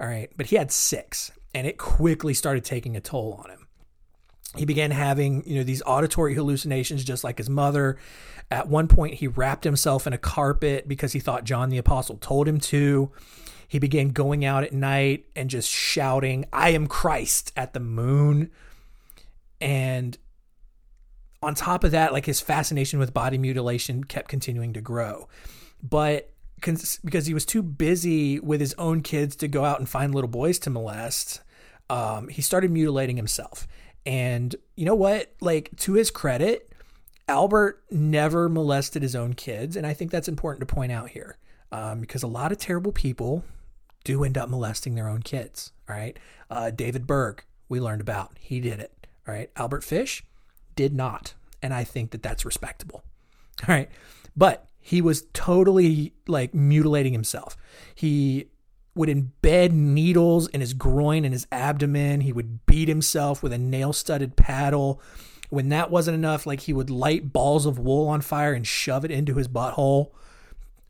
All 0.00 0.06
right. 0.06 0.30
But 0.36 0.46
he 0.46 0.56
had 0.56 0.70
six, 0.70 1.30
and 1.54 1.66
it 1.66 1.78
quickly 1.78 2.34
started 2.34 2.64
taking 2.64 2.96
a 2.96 3.00
toll 3.00 3.40
on 3.42 3.50
him 3.50 3.68
he 4.56 4.64
began 4.64 4.90
having 4.90 5.42
you 5.46 5.56
know 5.56 5.64
these 5.64 5.82
auditory 5.84 6.34
hallucinations 6.34 7.04
just 7.04 7.24
like 7.24 7.38
his 7.38 7.50
mother 7.50 7.98
at 8.50 8.68
one 8.68 8.88
point 8.88 9.14
he 9.14 9.26
wrapped 9.26 9.64
himself 9.64 10.06
in 10.06 10.12
a 10.12 10.18
carpet 10.18 10.88
because 10.88 11.12
he 11.12 11.20
thought 11.20 11.44
john 11.44 11.68
the 11.68 11.78
apostle 11.78 12.16
told 12.16 12.48
him 12.48 12.58
to 12.58 13.10
he 13.66 13.78
began 13.78 14.08
going 14.08 14.44
out 14.44 14.64
at 14.64 14.72
night 14.72 15.26
and 15.36 15.50
just 15.50 15.68
shouting 15.68 16.44
i 16.52 16.70
am 16.70 16.86
christ 16.86 17.52
at 17.56 17.74
the 17.74 17.80
moon 17.80 18.50
and 19.60 20.18
on 21.42 21.54
top 21.54 21.84
of 21.84 21.92
that 21.92 22.12
like 22.12 22.26
his 22.26 22.40
fascination 22.40 22.98
with 22.98 23.14
body 23.14 23.38
mutilation 23.38 24.04
kept 24.04 24.28
continuing 24.28 24.72
to 24.72 24.80
grow 24.80 25.28
but 25.82 26.32
because 26.56 27.26
he 27.26 27.34
was 27.34 27.46
too 27.46 27.62
busy 27.62 28.40
with 28.40 28.60
his 28.60 28.74
own 28.78 29.00
kids 29.00 29.36
to 29.36 29.46
go 29.46 29.64
out 29.64 29.78
and 29.78 29.88
find 29.88 30.14
little 30.14 30.28
boys 30.28 30.58
to 30.58 30.70
molest 30.70 31.40
um, 31.90 32.28
he 32.28 32.42
started 32.42 32.70
mutilating 32.70 33.16
himself 33.16 33.66
and 34.08 34.56
you 34.74 34.86
know 34.86 34.94
what? 34.94 35.34
Like, 35.42 35.70
to 35.80 35.92
his 35.92 36.10
credit, 36.10 36.72
Albert 37.28 37.84
never 37.90 38.48
molested 38.48 39.02
his 39.02 39.14
own 39.14 39.34
kids. 39.34 39.76
And 39.76 39.86
I 39.86 39.92
think 39.92 40.10
that's 40.10 40.28
important 40.28 40.66
to 40.66 40.74
point 40.74 40.92
out 40.92 41.10
here 41.10 41.36
um, 41.70 42.00
because 42.00 42.22
a 42.22 42.26
lot 42.26 42.50
of 42.50 42.56
terrible 42.56 42.90
people 42.90 43.44
do 44.04 44.24
end 44.24 44.38
up 44.38 44.48
molesting 44.48 44.94
their 44.94 45.08
own 45.08 45.20
kids. 45.20 45.72
All 45.88 45.94
right. 45.94 46.18
Uh, 46.48 46.70
David 46.70 47.06
Berg, 47.06 47.44
we 47.68 47.80
learned 47.80 48.00
about, 48.00 48.32
he 48.40 48.60
did 48.60 48.80
it. 48.80 48.97
All 49.28 49.34
right. 49.34 49.50
Albert 49.56 49.84
Fish 49.84 50.24
did 50.74 50.94
not. 50.94 51.34
And 51.62 51.74
I 51.74 51.84
think 51.84 52.12
that 52.12 52.22
that's 52.22 52.44
respectable. 52.44 53.04
All 53.68 53.74
right. 53.74 53.90
But 54.36 54.66
he 54.80 55.02
was 55.02 55.26
totally 55.34 56.14
like 56.26 56.54
mutilating 56.54 57.12
himself. 57.12 57.56
He 57.94 58.46
would 58.94 59.08
embed 59.08 59.72
needles 59.72 60.48
in 60.48 60.60
his 60.60 60.72
groin 60.72 61.24
and 61.24 61.34
his 61.34 61.46
abdomen. 61.52 62.22
He 62.22 62.32
would 62.32 62.64
beat 62.66 62.88
himself 62.88 63.42
with 63.42 63.52
a 63.52 63.58
nail 63.58 63.92
studded 63.92 64.34
paddle. 64.34 65.00
When 65.50 65.68
that 65.70 65.90
wasn't 65.90 66.16
enough, 66.16 66.46
like 66.46 66.60
he 66.60 66.72
would 66.72 66.90
light 66.90 67.32
balls 67.32 67.66
of 67.66 67.78
wool 67.78 68.08
on 68.08 68.22
fire 68.22 68.52
and 68.52 68.66
shove 68.66 69.04
it 69.04 69.10
into 69.10 69.34
his 69.34 69.48
butthole. 69.48 70.10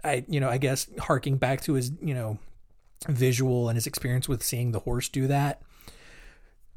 I, 0.04 0.24
you 0.28 0.40
know, 0.40 0.48
I 0.48 0.58
guess 0.58 0.88
harking 1.00 1.36
back 1.36 1.60
to 1.62 1.74
his, 1.74 1.92
you 2.00 2.14
know, 2.14 2.38
visual 3.08 3.68
and 3.68 3.76
his 3.76 3.86
experience 3.86 4.28
with 4.28 4.42
seeing 4.42 4.72
the 4.72 4.80
horse 4.80 5.08
do 5.08 5.26
that. 5.26 5.62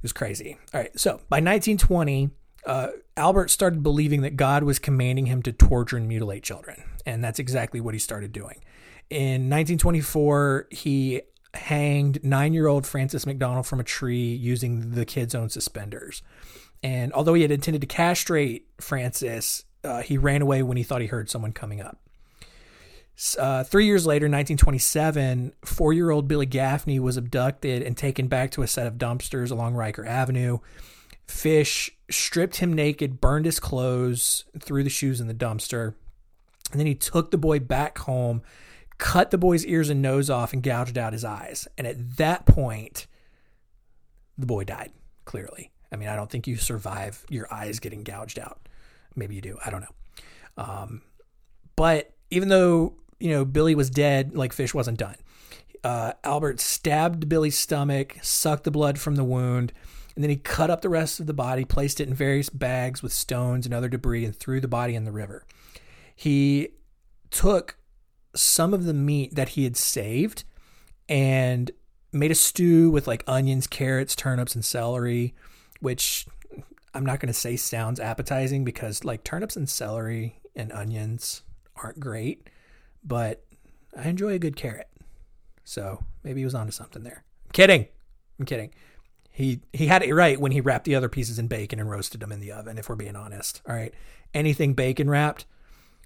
It 0.01 0.03
was 0.03 0.13
crazy. 0.13 0.57
All 0.73 0.79
right. 0.79 0.99
So 0.99 1.21
by 1.29 1.37
1920, 1.37 2.31
uh, 2.65 2.87
Albert 3.15 3.51
started 3.51 3.83
believing 3.83 4.21
that 4.21 4.35
God 4.35 4.63
was 4.63 4.79
commanding 4.79 5.27
him 5.27 5.43
to 5.43 5.51
torture 5.51 5.95
and 5.95 6.07
mutilate 6.07 6.41
children. 6.41 6.83
And 7.05 7.23
that's 7.23 7.37
exactly 7.37 7.79
what 7.79 7.93
he 7.93 7.99
started 7.99 8.31
doing. 8.31 8.63
In 9.11 9.49
1924, 9.49 10.69
he 10.71 11.21
hanged 11.53 12.23
nine 12.23 12.53
year 12.53 12.67
old 12.67 12.87
Francis 12.87 13.27
McDonald 13.27 13.67
from 13.67 13.79
a 13.79 13.83
tree 13.83 14.33
using 14.33 14.91
the 14.91 15.05
kid's 15.05 15.35
own 15.35 15.49
suspenders. 15.49 16.23
And 16.81 17.13
although 17.13 17.35
he 17.35 17.43
had 17.43 17.51
intended 17.51 17.81
to 17.81 17.87
castrate 17.87 18.67
Francis, 18.79 19.65
uh, 19.83 20.01
he 20.01 20.17
ran 20.17 20.41
away 20.41 20.63
when 20.63 20.77
he 20.77 20.83
thought 20.83 21.01
he 21.01 21.07
heard 21.07 21.29
someone 21.29 21.51
coming 21.51 21.79
up. 21.79 21.99
Uh, 23.37 23.63
three 23.63 23.85
years 23.85 24.05
later, 24.05 24.25
1927, 24.25 25.53
four 25.63 25.93
year 25.93 26.09
old 26.09 26.27
Billy 26.27 26.45
Gaffney 26.45 26.99
was 26.99 27.17
abducted 27.17 27.83
and 27.83 27.95
taken 27.95 28.27
back 28.27 28.51
to 28.51 28.63
a 28.63 28.67
set 28.67 28.87
of 28.87 28.95
dumpsters 28.95 29.51
along 29.51 29.75
Riker 29.75 30.05
Avenue. 30.05 30.59
Fish 31.27 31.91
stripped 32.09 32.57
him 32.57 32.73
naked, 32.73 33.21
burned 33.21 33.45
his 33.45 33.59
clothes, 33.59 34.45
threw 34.59 34.83
the 34.83 34.89
shoes 34.89 35.21
in 35.21 35.27
the 35.27 35.33
dumpster. 35.33 35.93
And 36.71 36.79
then 36.79 36.87
he 36.87 36.95
took 36.95 37.31
the 37.31 37.37
boy 37.37 37.59
back 37.59 37.97
home 37.99 38.41
cut 39.01 39.31
the 39.31 39.37
boy's 39.37 39.65
ears 39.65 39.89
and 39.89 39.99
nose 39.99 40.29
off 40.29 40.53
and 40.53 40.61
gouged 40.61 40.95
out 40.95 41.11
his 41.11 41.25
eyes. 41.25 41.67
And 41.75 41.87
at 41.87 42.17
that 42.17 42.45
point, 42.45 43.07
the 44.37 44.45
boy 44.45 44.63
died, 44.63 44.91
clearly. 45.25 45.71
I 45.91 45.95
mean, 45.95 46.07
I 46.07 46.15
don't 46.15 46.29
think 46.29 46.45
you 46.45 46.55
survive 46.55 47.25
your 47.27 47.51
eyes 47.51 47.79
getting 47.79 48.03
gouged 48.03 48.37
out. 48.37 48.59
Maybe 49.15 49.33
you 49.33 49.41
do. 49.41 49.57
I 49.65 49.71
don't 49.71 49.81
know. 49.81 50.63
Um, 50.63 51.01
but 51.75 52.13
even 52.29 52.49
though, 52.49 52.93
you 53.21 53.29
know, 53.29 53.45
Billy 53.45 53.75
was 53.75 53.89
dead, 53.89 54.35
like 54.35 54.53
Fish 54.53 54.73
wasn't 54.73 54.97
done. 54.97 55.15
Uh, 55.83 56.13
Albert 56.23 56.59
stabbed 56.59 57.29
Billy's 57.29 57.57
stomach, 57.57 58.17
sucked 58.21 58.63
the 58.63 58.71
blood 58.71 58.99
from 58.99 59.15
the 59.15 59.23
wound, 59.23 59.73
and 60.15 60.23
then 60.23 60.29
he 60.29 60.35
cut 60.35 60.69
up 60.69 60.81
the 60.81 60.89
rest 60.89 61.19
of 61.19 61.27
the 61.27 61.33
body, 61.33 61.65
placed 61.65 61.99
it 61.99 62.07
in 62.07 62.13
various 62.13 62.49
bags 62.49 63.01
with 63.01 63.13
stones 63.13 63.65
and 63.65 63.73
other 63.73 63.89
debris, 63.89 64.25
and 64.25 64.35
threw 64.35 64.59
the 64.59 64.67
body 64.67 64.95
in 64.95 65.05
the 65.05 65.11
river. 65.11 65.45
He 66.15 66.69
took 67.29 67.77
some 68.35 68.73
of 68.73 68.85
the 68.85 68.93
meat 68.93 69.35
that 69.35 69.49
he 69.49 69.63
had 69.63 69.77
saved 69.77 70.43
and 71.09 71.71
made 72.13 72.31
a 72.31 72.35
stew 72.35 72.89
with 72.91 73.07
like 73.07 73.23
onions, 73.27 73.67
carrots, 73.67 74.15
turnips, 74.15 74.55
and 74.55 74.63
celery, 74.63 75.33
which 75.79 76.27
I'm 76.93 77.05
not 77.05 77.19
going 77.19 77.27
to 77.27 77.33
say 77.33 77.55
sounds 77.55 77.99
appetizing 77.99 78.63
because 78.63 79.03
like 79.03 79.23
turnips 79.23 79.55
and 79.55 79.69
celery 79.69 80.39
and 80.55 80.71
onions 80.71 81.43
aren't 81.75 81.99
great, 81.99 82.49
but 83.03 83.43
I 83.97 84.07
enjoy 84.09 84.33
a 84.33 84.39
good 84.39 84.55
carrot. 84.55 84.89
So 85.63 86.03
maybe 86.23 86.41
he 86.41 86.45
was 86.45 86.55
onto 86.55 86.71
something 86.71 87.03
there. 87.03 87.23
I'm 87.45 87.51
kidding. 87.51 87.87
I'm 88.39 88.45
kidding. 88.45 88.73
He 89.31 89.61
he 89.71 89.87
had 89.87 90.03
it 90.03 90.13
right 90.13 90.39
when 90.39 90.51
he 90.51 90.61
wrapped 90.61 90.85
the 90.85 90.95
other 90.95 91.09
pieces 91.09 91.39
in 91.39 91.47
bacon 91.47 91.79
and 91.79 91.89
roasted 91.89 92.19
them 92.19 92.31
in 92.31 92.41
the 92.41 92.51
oven, 92.51 92.77
if 92.77 92.89
we're 92.89 92.95
being 92.95 93.15
honest. 93.15 93.61
All 93.67 93.75
right. 93.75 93.93
Anything 94.33 94.73
bacon 94.73 95.09
wrapped 95.09 95.45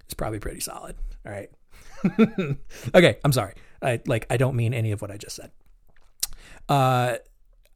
is 0.08 0.14
probably 0.14 0.38
pretty 0.38 0.60
solid. 0.60 0.96
All 1.24 1.32
right. 1.32 1.50
okay, 2.94 3.18
I'm 3.24 3.32
sorry. 3.32 3.54
I 3.82 4.00
like 4.06 4.26
I 4.30 4.36
don't 4.36 4.56
mean 4.56 4.72
any 4.72 4.92
of 4.92 5.02
what 5.02 5.10
I 5.10 5.16
just 5.16 5.36
said. 5.36 5.50
Uh 6.68 7.16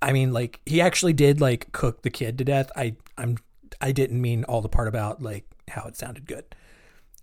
I 0.00 0.12
mean 0.12 0.32
like 0.32 0.60
he 0.64 0.80
actually 0.80 1.12
did 1.12 1.40
like 1.40 1.72
cook 1.72 2.02
the 2.02 2.10
kid 2.10 2.38
to 2.38 2.44
death. 2.44 2.70
I 2.76 2.96
I'm 3.18 3.36
I 3.80 3.92
didn't 3.92 4.20
mean 4.20 4.44
all 4.44 4.62
the 4.62 4.68
part 4.68 4.88
about 4.88 5.20
like 5.20 5.44
how 5.68 5.86
it 5.86 5.96
sounded 5.96 6.26
good. 6.26 6.44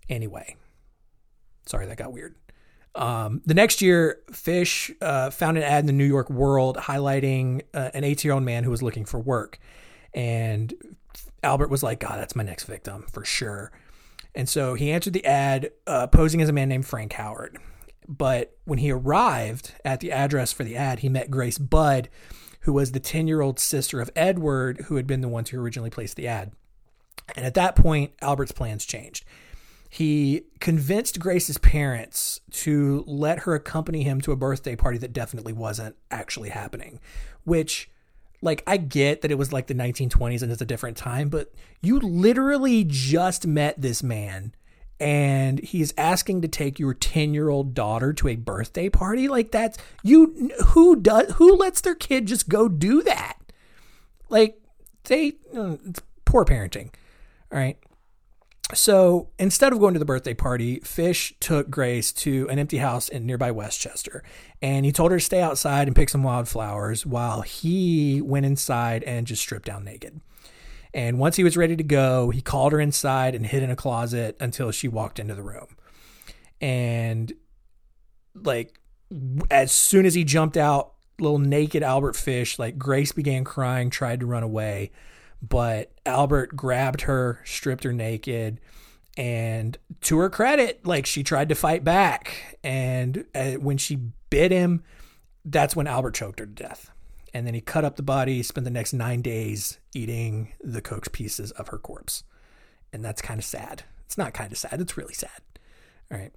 Anyway. 0.08 0.56
Sorry 1.68 1.86
that 1.86 1.96
got 1.96 2.12
weird. 2.12 2.34
Um, 2.94 3.42
the 3.46 3.54
next 3.54 3.82
year, 3.82 4.20
Fish 4.32 4.90
uh, 5.00 5.30
found 5.30 5.56
an 5.56 5.62
ad 5.62 5.80
in 5.80 5.86
the 5.86 5.92
New 5.92 6.04
York 6.04 6.30
World 6.30 6.76
highlighting 6.76 7.62
uh, 7.74 7.90
an 7.94 8.04
18 8.04 8.28
year 8.28 8.34
old 8.34 8.42
man 8.42 8.64
who 8.64 8.70
was 8.70 8.82
looking 8.82 9.04
for 9.04 9.20
work. 9.20 9.58
And 10.14 10.74
Albert 11.42 11.70
was 11.70 11.82
like, 11.82 12.00
God, 12.00 12.18
that's 12.18 12.34
my 12.34 12.42
next 12.42 12.64
victim 12.64 13.04
for 13.12 13.24
sure. 13.24 13.70
And 14.34 14.48
so 14.48 14.74
he 14.74 14.90
answered 14.90 15.12
the 15.12 15.24
ad 15.24 15.70
uh, 15.86 16.06
posing 16.06 16.42
as 16.42 16.48
a 16.48 16.52
man 16.52 16.68
named 16.68 16.86
Frank 16.86 17.12
Howard. 17.12 17.58
But 18.08 18.56
when 18.64 18.78
he 18.78 18.90
arrived 18.90 19.74
at 19.84 20.00
the 20.00 20.10
address 20.10 20.52
for 20.52 20.64
the 20.64 20.76
ad, 20.76 21.00
he 21.00 21.08
met 21.08 21.30
Grace 21.30 21.58
Budd, 21.58 22.08
who 22.60 22.72
was 22.72 22.92
the 22.92 23.00
10 23.00 23.28
year 23.28 23.42
old 23.42 23.58
sister 23.58 24.00
of 24.00 24.10
Edward, 24.16 24.86
who 24.86 24.96
had 24.96 25.06
been 25.06 25.20
the 25.20 25.28
one 25.28 25.44
who 25.44 25.60
originally 25.60 25.90
placed 25.90 26.16
the 26.16 26.26
ad. 26.26 26.52
And 27.36 27.44
at 27.44 27.54
that 27.54 27.76
point, 27.76 28.12
Albert's 28.22 28.52
plans 28.52 28.86
changed. 28.86 29.24
He 29.88 30.42
convinced 30.60 31.18
Grace's 31.18 31.58
parents 31.58 32.40
to 32.52 33.04
let 33.06 33.40
her 33.40 33.54
accompany 33.54 34.02
him 34.02 34.20
to 34.22 34.32
a 34.32 34.36
birthday 34.36 34.76
party 34.76 34.98
that 34.98 35.12
definitely 35.12 35.52
wasn't 35.52 35.96
actually 36.10 36.50
happening, 36.50 37.00
which 37.44 37.90
like 38.42 38.62
I 38.66 38.76
get 38.76 39.22
that 39.22 39.30
it 39.30 39.38
was 39.38 39.52
like 39.52 39.66
the 39.66 39.74
1920s 39.74 40.42
and 40.42 40.52
it's 40.52 40.60
a 40.60 40.66
different 40.66 40.96
time, 40.96 41.28
but 41.28 41.52
you 41.80 41.98
literally 41.98 42.84
just 42.86 43.46
met 43.46 43.80
this 43.80 44.02
man 44.02 44.54
and 45.00 45.60
he's 45.60 45.94
asking 45.96 46.42
to 46.42 46.48
take 46.48 46.78
your 46.78 46.94
10-year-old 46.94 47.72
daughter 47.72 48.12
to 48.12 48.28
a 48.28 48.36
birthday 48.36 48.88
party 48.88 49.28
like 49.28 49.52
that's 49.52 49.78
you 50.02 50.50
who 50.66 50.96
does 50.96 51.32
who 51.34 51.56
lets 51.56 51.80
their 51.80 51.94
kid 51.94 52.26
just 52.26 52.48
go 52.48 52.68
do 52.68 53.02
that? 53.02 53.38
Like 54.28 54.60
they 55.04 55.34
uh, 55.56 55.76
it's 55.86 56.02
poor 56.24 56.44
parenting. 56.44 56.90
All 57.50 57.58
right. 57.58 57.78
So 58.74 59.30
instead 59.38 59.72
of 59.72 59.78
going 59.78 59.94
to 59.94 59.98
the 59.98 60.04
birthday 60.04 60.34
party, 60.34 60.80
Fish 60.80 61.32
took 61.40 61.70
Grace 61.70 62.12
to 62.12 62.46
an 62.50 62.58
empty 62.58 62.78
house 62.78 63.08
in 63.08 63.24
nearby 63.24 63.50
Westchester. 63.50 64.22
And 64.60 64.84
he 64.84 64.92
told 64.92 65.10
her 65.10 65.18
to 65.18 65.24
stay 65.24 65.40
outside 65.40 65.88
and 65.88 65.96
pick 65.96 66.10
some 66.10 66.22
wildflowers 66.22 67.06
while 67.06 67.40
he 67.40 68.20
went 68.20 68.44
inside 68.44 69.02
and 69.04 69.26
just 69.26 69.42
stripped 69.42 69.66
down 69.66 69.84
naked. 69.84 70.20
And 70.92 71.18
once 71.18 71.36
he 71.36 71.44
was 71.44 71.56
ready 71.56 71.76
to 71.76 71.82
go, 71.82 72.30
he 72.30 72.42
called 72.42 72.72
her 72.72 72.80
inside 72.80 73.34
and 73.34 73.46
hid 73.46 73.62
in 73.62 73.70
a 73.70 73.76
closet 73.76 74.36
until 74.38 74.70
she 74.70 74.88
walked 74.88 75.18
into 75.18 75.34
the 75.34 75.42
room. 75.42 75.76
And 76.60 77.32
like 78.34 78.80
as 79.50 79.72
soon 79.72 80.04
as 80.04 80.14
he 80.14 80.24
jumped 80.24 80.58
out, 80.58 80.92
little 81.18 81.38
naked 81.38 81.82
Albert 81.82 82.16
Fish, 82.16 82.58
like 82.58 82.78
Grace 82.78 83.12
began 83.12 83.44
crying, 83.44 83.88
tried 83.90 84.20
to 84.20 84.26
run 84.26 84.42
away 84.42 84.90
but 85.40 85.92
Albert 86.04 86.56
grabbed 86.56 87.02
her, 87.02 87.40
stripped 87.44 87.84
her 87.84 87.92
naked, 87.92 88.60
and 89.16 89.76
to 90.02 90.18
her 90.18 90.30
credit, 90.30 90.86
like 90.86 91.06
she 91.06 91.22
tried 91.22 91.48
to 91.48 91.54
fight 91.54 91.84
back. 91.84 92.58
And 92.62 93.24
uh, 93.34 93.52
when 93.52 93.78
she 93.78 93.98
bit 94.30 94.52
him, 94.52 94.82
that's 95.44 95.74
when 95.74 95.86
Albert 95.86 96.14
choked 96.14 96.40
her 96.40 96.46
to 96.46 96.52
death. 96.52 96.90
And 97.34 97.46
then 97.46 97.54
he 97.54 97.60
cut 97.60 97.84
up 97.84 97.96
the 97.96 98.02
body, 98.02 98.42
spent 98.42 98.64
the 98.64 98.70
next 98.70 98.92
nine 98.92 99.22
days 99.22 99.78
eating 99.94 100.52
the 100.62 100.80
cooked 100.80 101.12
pieces 101.12 101.50
of 101.52 101.68
her 101.68 101.78
corpse. 101.78 102.24
And 102.92 103.04
that's 103.04 103.20
kind 103.20 103.38
of 103.38 103.44
sad. 103.44 103.84
It's 104.06 104.16
not 104.18 104.32
kind 104.34 104.50
of 104.50 104.58
sad, 104.58 104.80
it's 104.80 104.96
really 104.96 105.14
sad. 105.14 105.42
All 106.10 106.18
right. 106.18 106.32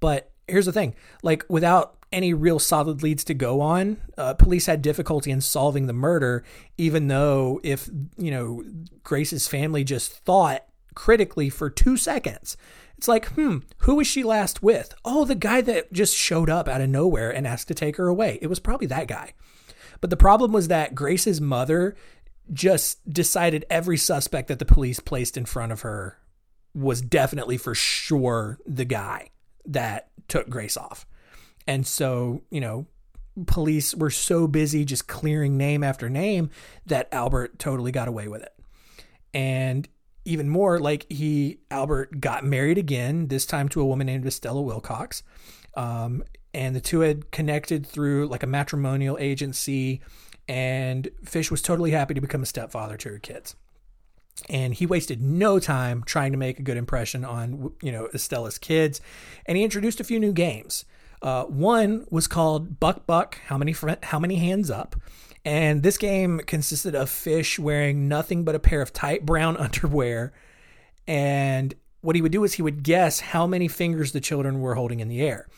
But 0.00 0.32
here's 0.48 0.66
the 0.66 0.72
thing 0.72 0.94
like, 1.22 1.44
without 1.48 1.96
any 2.12 2.32
real 2.32 2.58
solid 2.58 3.02
leads 3.02 3.24
to 3.24 3.34
go 3.34 3.60
on. 3.60 3.98
Uh, 4.16 4.34
police 4.34 4.66
had 4.66 4.82
difficulty 4.82 5.30
in 5.30 5.40
solving 5.40 5.86
the 5.86 5.92
murder, 5.92 6.44
even 6.78 7.08
though 7.08 7.60
if, 7.62 7.88
you 8.16 8.30
know, 8.30 8.64
Grace's 9.02 9.48
family 9.48 9.84
just 9.84 10.12
thought 10.24 10.64
critically 10.94 11.50
for 11.50 11.68
two 11.68 11.96
seconds. 11.96 12.56
It's 12.96 13.08
like, 13.08 13.26
hmm, 13.32 13.58
who 13.78 13.96
was 13.96 14.06
she 14.06 14.22
last 14.22 14.62
with? 14.62 14.94
Oh, 15.04 15.24
the 15.24 15.34
guy 15.34 15.60
that 15.62 15.92
just 15.92 16.16
showed 16.16 16.48
up 16.48 16.68
out 16.68 16.80
of 16.80 16.88
nowhere 16.88 17.30
and 17.30 17.46
asked 17.46 17.68
to 17.68 17.74
take 17.74 17.96
her 17.96 18.08
away. 18.08 18.38
It 18.40 18.46
was 18.46 18.60
probably 18.60 18.86
that 18.86 19.08
guy. 19.08 19.34
But 20.00 20.10
the 20.10 20.16
problem 20.16 20.52
was 20.52 20.68
that 20.68 20.94
Grace's 20.94 21.40
mother 21.40 21.94
just 22.52 23.06
decided 23.12 23.66
every 23.68 23.98
suspect 23.98 24.48
that 24.48 24.58
the 24.58 24.64
police 24.64 25.00
placed 25.00 25.36
in 25.36 25.44
front 25.44 25.72
of 25.72 25.82
her 25.82 26.18
was 26.74 27.00
definitely 27.02 27.58
for 27.58 27.74
sure 27.74 28.58
the 28.64 28.84
guy 28.84 29.30
that 29.66 30.08
took 30.28 30.48
Grace 30.48 30.76
off. 30.76 31.06
And 31.66 31.86
so, 31.86 32.42
you 32.50 32.60
know, 32.60 32.86
police 33.46 33.94
were 33.94 34.10
so 34.10 34.46
busy 34.46 34.84
just 34.84 35.08
clearing 35.08 35.56
name 35.56 35.84
after 35.84 36.08
name 36.08 36.50
that 36.86 37.08
Albert 37.12 37.58
totally 37.58 37.92
got 37.92 38.08
away 38.08 38.28
with 38.28 38.42
it. 38.42 38.54
And 39.34 39.88
even 40.24 40.48
more, 40.48 40.78
like 40.78 41.10
he, 41.10 41.58
Albert 41.70 42.20
got 42.20 42.44
married 42.44 42.78
again, 42.78 43.28
this 43.28 43.46
time 43.46 43.68
to 43.70 43.80
a 43.80 43.86
woman 43.86 44.06
named 44.06 44.26
Estella 44.26 44.62
Wilcox. 44.62 45.22
Um, 45.74 46.24
and 46.54 46.74
the 46.74 46.80
two 46.80 47.00
had 47.00 47.30
connected 47.30 47.86
through 47.86 48.28
like 48.28 48.42
a 48.42 48.46
matrimonial 48.46 49.18
agency. 49.18 50.00
And 50.48 51.08
Fish 51.24 51.50
was 51.50 51.60
totally 51.60 51.90
happy 51.90 52.14
to 52.14 52.20
become 52.20 52.42
a 52.42 52.46
stepfather 52.46 52.96
to 52.96 53.10
her 53.10 53.18
kids. 53.18 53.56
And 54.48 54.74
he 54.74 54.86
wasted 54.86 55.22
no 55.22 55.58
time 55.58 56.02
trying 56.04 56.32
to 56.32 56.38
make 56.38 56.58
a 56.58 56.62
good 56.62 56.76
impression 56.76 57.24
on, 57.24 57.72
you 57.82 57.90
know, 57.90 58.08
Estella's 58.12 58.58
kids. 58.58 59.00
And 59.46 59.56
he 59.56 59.64
introduced 59.64 60.00
a 60.00 60.04
few 60.04 60.20
new 60.20 60.32
games. 60.32 60.84
Uh, 61.22 61.44
one 61.44 62.06
was 62.10 62.26
called 62.26 62.78
Buck 62.78 63.06
Buck. 63.06 63.38
How 63.46 63.58
many 63.58 63.72
fr- 63.72 63.90
how 64.02 64.18
many 64.18 64.36
hands 64.36 64.70
up? 64.70 64.94
And 65.44 65.82
this 65.82 65.96
game 65.96 66.40
consisted 66.40 66.94
of 66.94 67.08
fish 67.08 67.58
wearing 67.58 68.08
nothing 68.08 68.44
but 68.44 68.54
a 68.54 68.58
pair 68.58 68.82
of 68.82 68.92
tight 68.92 69.24
brown 69.24 69.56
underwear. 69.58 70.32
And 71.06 71.74
what 72.00 72.16
he 72.16 72.22
would 72.22 72.32
do 72.32 72.44
is 72.44 72.54
he 72.54 72.62
would 72.62 72.82
guess 72.82 73.20
how 73.20 73.46
many 73.46 73.68
fingers 73.68 74.12
the 74.12 74.20
children 74.20 74.60
were 74.60 74.74
holding 74.74 75.00
in 75.00 75.08
the 75.08 75.20
air. 75.22 75.48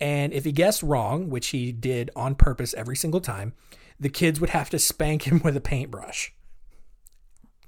And 0.00 0.32
if 0.32 0.44
he 0.44 0.52
guessed 0.52 0.82
wrong, 0.82 1.30
which 1.30 1.48
he 1.48 1.72
did 1.72 2.10
on 2.16 2.34
purpose 2.34 2.74
every 2.74 2.96
single 2.96 3.20
time, 3.20 3.54
the 3.98 4.08
kids 4.08 4.40
would 4.40 4.50
have 4.50 4.70
to 4.70 4.78
spank 4.78 5.22
him 5.22 5.40
with 5.44 5.56
a 5.56 5.60
paintbrush. 5.60 6.32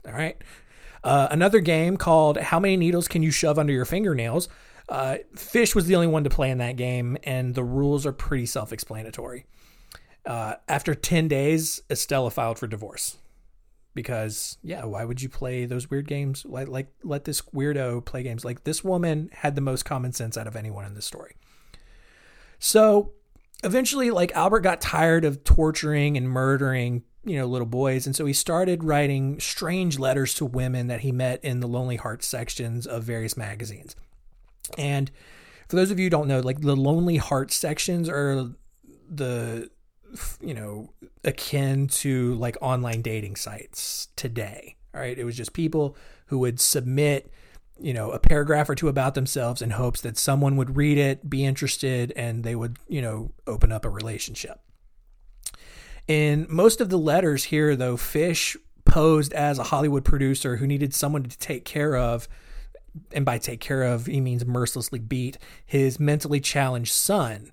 All 0.07 0.13
right. 0.13 0.37
Uh, 1.05 1.29
another 1.31 1.61
game 1.61 1.97
called 1.97 2.37
How 2.37 2.59
Many 2.59 2.77
Needles 2.77 3.09
Can 3.09 3.23
You 3.23 3.31
Shove 3.31 3.59
Under 3.59 3.73
Your 3.73 3.85
Fingernails 3.85 4.49
uh, 4.89 5.17
Fish 5.35 5.75
was 5.75 5.87
the 5.87 5.97
only 5.97 6.07
one 6.07 6.25
to 6.25 6.31
play 6.31 6.51
in 6.51 6.59
that 6.59 6.77
game, 6.77 7.17
and 7.25 7.55
the 7.55 7.65
rules 7.65 8.07
are 8.07 8.13
pretty 8.13 8.47
self 8.47 8.73
explanatory. 8.73 9.47
Uh, 10.25 10.55
after 10.69 10.95
10 10.95 11.29
days, 11.29 11.81
Estella 11.91 12.31
filed 12.31 12.59
for 12.59 12.67
divorce. 12.67 13.19
Because, 13.95 14.59
yeah, 14.63 14.85
why 14.85 15.05
would 15.05 15.23
you 15.23 15.29
play 15.29 15.65
those 15.65 15.89
weird 15.89 16.07
games? 16.07 16.45
Like, 16.45 16.69
like, 16.69 16.89
let 17.03 17.25
this 17.25 17.41
weirdo 17.41 18.05
play 18.05 18.23
games. 18.23 18.45
Like, 18.45 18.65
this 18.65 18.85
woman 18.85 19.31
had 19.33 19.55
the 19.55 19.63
most 19.63 19.85
common 19.85 20.13
sense 20.13 20.37
out 20.37 20.47
of 20.47 20.55
anyone 20.55 20.85
in 20.85 20.93
this 20.93 21.07
story. 21.07 21.35
So, 22.59 23.13
eventually, 23.65 24.11
like, 24.11 24.33
Albert 24.33 24.61
got 24.61 24.83
tired 24.83 25.25
of 25.25 25.45
torturing 25.45 26.19
and 26.19 26.29
murdering, 26.29 27.05
you 27.27 27.37
know, 27.37 27.47
little 27.47 27.67
boys. 27.67 28.07
And 28.07 28.15
so 28.15 28.25
he 28.25 28.33
started 28.33 28.85
writing 28.85 29.41
strange 29.41 29.99
letters 29.99 30.33
to 30.35 30.45
women 30.45 30.87
that 30.87 31.01
he 31.01 31.13
met 31.13 31.45
in 31.45 31.61
the 31.61 31.67
Lonely 31.67 31.97
Hearts 31.97 32.27
sections 32.27 32.87
of 32.87 33.03
various 33.03 33.37
magazines. 33.37 33.97
And 34.79 35.11
for 35.69 35.77
those 35.77 35.91
of 35.91 35.99
you 35.99 36.07
who 36.07 36.11
don't 36.11 36.29
know, 36.29 36.41
like 36.41 36.61
the 36.61 36.77
Lonely 36.77 37.17
Heart 37.17 37.53
sections 37.53 38.09
are 38.09 38.51
the 39.09 39.71
you 40.41 40.55
know 40.55 40.93
akin 41.25 41.89
to 41.89 42.35
like 42.37 42.57
online 42.61 43.03
dating 43.03 43.37
sites 43.37 44.09
today. 44.17 44.77
All 44.95 45.01
right, 45.01 45.19
it 45.19 45.25
was 45.25 45.37
just 45.37 45.53
people 45.53 45.97
who 46.27 46.39
would 46.39 46.61
submit 46.61 47.31
you 47.79 47.93
know 47.93 48.13
a 48.13 48.19
paragraph 48.19 48.69
or 48.69 48.75
two 48.75 48.89
about 48.89 49.15
themselves 49.15 49.61
in 49.61 49.71
hopes 49.71 50.01
that 50.01 50.17
someone 50.17 50.57
would 50.57 50.77
read 50.77 50.97
it, 50.97 51.29
be 51.29 51.45
interested, 51.45 52.13
and 52.17 52.45
they 52.45 52.55
would 52.55 52.79
you 52.89 53.03
know 53.03 53.33
open 53.47 53.73
up 53.73 53.85
a 53.85 53.91
relationship. 53.91 54.61
In 56.09 56.47
most 56.49 56.81
of 56.81 56.89
the 56.89 56.99
letters 56.99 57.45
here, 57.45 57.75
though, 57.75 57.97
Fish 57.97 58.57
posed 58.85 59.33
as 59.33 59.59
a 59.59 59.65
Hollywood 59.65 60.05
producer 60.05 60.57
who 60.57 60.67
needed 60.67 60.95
someone 60.95 61.25
to 61.25 61.39
take 61.39 61.65
care 61.65 61.97
of 61.97 62.29
and 63.13 63.25
by 63.25 63.39
take 63.39 63.61
care 63.61 63.83
of, 63.83 64.07
he 64.07 64.21
means 64.21 64.47
mercilessly 64.47 64.99
beat 64.99 65.39
his 65.65 66.01
mentally 66.01 66.41
challenged 66.41 66.93
son. 66.93 67.53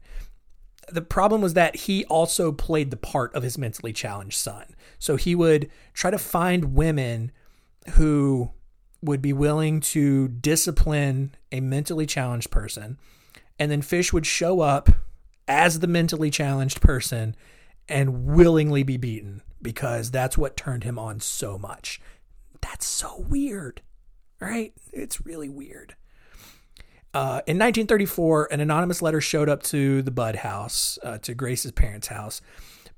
The 0.90 1.02
problem 1.02 1.42
was 1.42 1.54
that 1.54 1.76
he 1.76 2.06
also 2.06 2.52
played 2.52 2.92
the 2.92 2.98
part 2.98 3.34
of 3.36 3.44
his 3.44 3.58
mentally 3.58 3.94
challenged 3.94 4.38
son. 4.38 4.66
So 5.00 5.16
he 5.16 5.36
would 5.36 5.70
try 5.94 6.12
to 6.12 6.18
find 6.18 6.76
women 6.76 7.32
who 7.92 8.52
would 9.02 9.22
be 9.22 9.34
willing 9.34 9.82
to 9.82 10.30
discipline 10.30 11.36
a 11.52 11.60
mentally 11.60 12.06
challenged 12.06 12.52
person. 12.52 12.98
And 13.60 13.70
then 13.72 13.82
Fish 13.82 14.14
would 14.14 14.26
show 14.26 14.62
up 14.62 14.90
as 15.48 15.80
the 15.80 15.88
mentally 15.88 16.30
challenged 16.30 16.82
person 16.82 17.36
and 17.88 18.26
willingly 18.26 18.84
be 18.84 18.98
beaten 18.98 19.42
because 19.62 20.12
that's 20.12 20.38
what 20.38 20.58
turned 20.58 20.84
him 20.84 21.00
on 21.00 21.20
so 21.20 21.58
much. 21.58 22.02
That's 22.62 22.86
so 22.86 23.26
weird 23.30 23.82
right? 24.44 24.74
It's 24.92 25.26
really 25.26 25.50
weird. 25.50 25.96
Uh, 27.14 27.42
in 27.46 27.58
1934, 27.58 28.50
an 28.52 28.60
anonymous 28.60 29.02
letter 29.02 29.22
showed 29.22 29.48
up 29.48 29.64
to 29.64 30.02
the 30.02 30.12
Budd 30.12 30.38
house, 30.38 30.98
uh, 31.04 31.20
to 31.20 31.34
Grace's 31.34 31.72
parents' 31.72 32.08
house. 32.08 32.42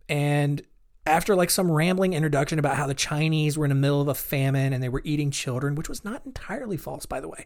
And 0.07 0.61
after 1.05 1.35
like 1.35 1.49
some 1.49 1.69
rambling 1.69 2.13
introduction 2.13 2.57
about 2.57 2.77
how 2.77 2.87
the 2.87 2.93
Chinese 2.93 3.57
were 3.57 3.65
in 3.65 3.69
the 3.69 3.75
middle 3.75 4.01
of 4.01 4.07
a 4.07 4.15
famine 4.15 4.73
and 4.73 4.81
they 4.81 4.89
were 4.89 5.01
eating 5.03 5.31
children, 5.31 5.75
which 5.75 5.89
was 5.89 6.03
not 6.03 6.25
entirely 6.25 6.77
false, 6.77 7.05
by 7.05 7.19
the 7.19 7.27
way, 7.27 7.45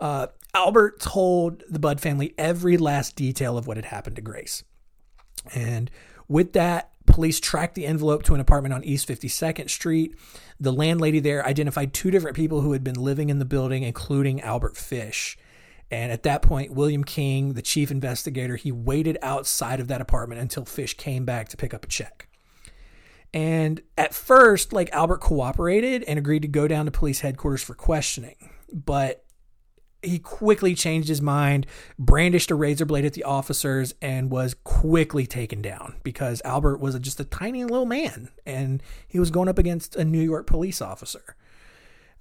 uh, 0.00 0.26
Albert 0.54 1.00
told 1.00 1.62
the 1.70 1.78
Budd 1.78 2.00
family 2.00 2.34
every 2.36 2.76
last 2.76 3.14
detail 3.14 3.56
of 3.56 3.66
what 3.66 3.76
had 3.76 3.86
happened 3.86 4.16
to 4.16 4.22
Grace. 4.22 4.64
And 5.54 5.90
with 6.28 6.52
that, 6.52 6.92
police 7.06 7.40
tracked 7.40 7.74
the 7.74 7.86
envelope 7.86 8.22
to 8.24 8.34
an 8.34 8.40
apartment 8.40 8.74
on 8.74 8.84
East 8.84 9.08
52nd 9.08 9.70
Street. 9.70 10.14
The 10.60 10.72
landlady 10.72 11.20
there 11.20 11.44
identified 11.44 11.92
two 11.92 12.10
different 12.10 12.36
people 12.36 12.60
who 12.60 12.72
had 12.72 12.84
been 12.84 13.00
living 13.00 13.30
in 13.30 13.38
the 13.38 13.44
building, 13.44 13.82
including 13.82 14.40
Albert 14.42 14.76
Fish. 14.76 15.38
And 15.90 16.12
at 16.12 16.22
that 16.24 16.42
point, 16.42 16.74
William 16.74 17.02
King, 17.02 17.54
the 17.54 17.62
chief 17.62 17.90
investigator, 17.90 18.56
he 18.56 18.70
waited 18.70 19.16
outside 19.22 19.80
of 19.80 19.88
that 19.88 20.02
apartment 20.02 20.40
until 20.40 20.66
Fish 20.66 20.94
came 20.94 21.24
back 21.24 21.48
to 21.48 21.56
pick 21.56 21.72
up 21.72 21.84
a 21.84 21.88
check. 21.88 22.28
And 23.32 23.80
at 23.96 24.14
first, 24.14 24.72
like 24.72 24.90
Albert 24.92 25.18
cooperated 25.18 26.02
and 26.04 26.18
agreed 26.18 26.42
to 26.42 26.48
go 26.48 26.68
down 26.68 26.84
to 26.86 26.90
police 26.90 27.20
headquarters 27.20 27.62
for 27.62 27.74
questioning. 27.74 28.50
But 28.72 29.24
he 30.02 30.18
quickly 30.18 30.74
changed 30.74 31.08
his 31.08 31.20
mind, 31.20 31.66
brandished 31.98 32.50
a 32.50 32.54
razor 32.54 32.84
blade 32.84 33.04
at 33.04 33.14
the 33.14 33.24
officers, 33.24 33.94
and 34.00 34.30
was 34.30 34.54
quickly 34.64 35.26
taken 35.26 35.60
down 35.60 35.96
because 36.02 36.40
Albert 36.44 36.78
was 36.78 36.98
just 37.00 37.20
a 37.20 37.24
tiny 37.24 37.64
little 37.64 37.86
man 37.86 38.28
and 38.46 38.82
he 39.06 39.18
was 39.18 39.30
going 39.30 39.48
up 39.48 39.58
against 39.58 39.96
a 39.96 40.04
New 40.04 40.22
York 40.22 40.46
police 40.46 40.80
officer. 40.80 41.36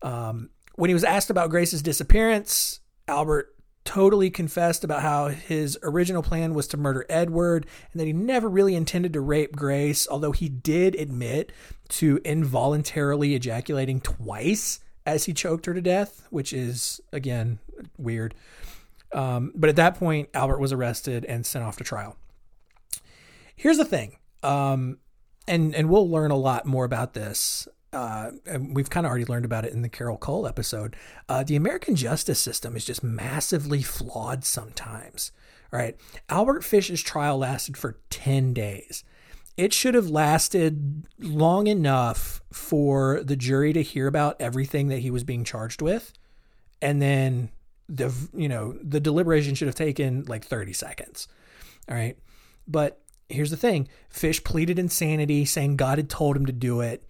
Um, 0.02 0.50
when 0.76 0.90
he 0.90 0.94
was 0.94 1.04
asked 1.04 1.30
about 1.30 1.50
Grace's 1.50 1.82
disappearance, 1.82 2.80
Albert 3.08 3.54
totally 3.84 4.30
confessed 4.30 4.84
about 4.84 5.02
how 5.02 5.28
his 5.28 5.80
original 5.82 6.22
plan 6.22 6.54
was 6.54 6.68
to 6.68 6.78
murder 6.78 7.06
Edward 7.10 7.66
and 7.92 8.02
that 8.02 8.06
he 8.06 8.12
never 8.12 8.50
really 8.50 8.76
intended 8.76 9.14
to 9.14 9.22
rape 9.22 9.56
Grace, 9.56 10.08
although 10.10 10.34
he 10.34 10.50
did 10.50 10.94
admit 10.96 11.54
to 11.88 12.20
involuntarily 12.26 13.34
ejaculating 13.34 14.02
twice 14.02 14.82
as 15.06 15.24
he 15.24 15.34
choked 15.34 15.66
her 15.66 15.74
to 15.74 15.82
death, 15.82 16.28
which 16.32 16.52
is, 16.52 17.00
again, 17.14 17.60
weird. 17.98 18.36
Um, 19.14 19.52
but 19.56 19.70
at 19.70 19.76
that 19.78 19.96
point, 19.96 20.30
Albert 20.34 20.60
was 20.60 20.74
arrested 20.74 21.26
and 21.26 21.46
sent 21.46 21.64
off 21.64 21.78
to 21.78 21.84
trial. 21.84 22.18
Here's 23.56 23.78
the 23.78 23.86
thing, 23.86 24.18
um, 24.44 24.98
and 25.48 25.74
and 25.74 25.90
we'll 25.90 26.10
learn 26.10 26.32
a 26.32 26.36
lot 26.36 26.66
more 26.66 26.86
about 26.86 27.14
this. 27.14 27.68
Uh, 27.94 28.32
and 28.46 28.76
we've 28.76 28.90
kind 28.90 29.06
of 29.06 29.10
already 29.10 29.26
learned 29.26 29.46
about 29.46 29.64
it 29.64 29.74
in 29.74 29.82
the 29.82 29.90
Carol 29.90 30.18
Cole 30.18 30.46
episode. 30.46 30.96
Uh, 31.30 31.44
the 31.44 31.56
American 31.56 31.96
justice 31.96 32.40
system 32.40 32.76
is 32.76 32.84
just 32.86 33.02
massively 33.02 33.82
flawed 33.82 34.44
sometimes. 34.44 35.32
All 35.72 35.80
right, 35.80 35.96
Albert 36.30 36.64
Fish's 36.64 37.02
trial 37.02 37.38
lasted 37.38 37.78
for 37.78 38.00
ten 38.10 38.54
days 38.54 39.04
it 39.58 39.74
should 39.74 39.96
have 39.96 40.10
lasted 40.10 41.08
long 41.20 41.66
enough 41.66 42.42
for 42.54 43.22
the 43.24 43.36
jury 43.36 43.74
to 43.74 43.82
hear 43.82 44.06
about 44.06 44.40
everything 44.40 44.88
that 44.90 45.00
he 45.00 45.10
was 45.10 45.24
being 45.24 45.44
charged 45.44 45.82
with 45.82 46.14
and 46.82 47.02
then 47.02 47.50
the 47.90 48.14
you 48.34 48.50
know 48.50 48.78
the 48.82 49.00
deliberation 49.00 49.56
should 49.56 49.68
have 49.68 49.76
taken 49.76 50.24
like 50.26 50.46
30 50.46 50.74
seconds 50.74 51.28
all 51.90 51.96
right 51.96 52.18
but 52.68 53.02
here's 53.30 53.50
the 53.50 53.58
thing 53.58 53.88
fish 54.10 54.44
pleaded 54.44 54.78
insanity 54.78 55.46
saying 55.46 55.76
god 55.76 55.98
had 55.98 56.10
told 56.10 56.36
him 56.36 56.46
to 56.46 56.52
do 56.52 56.82
it 56.82 57.04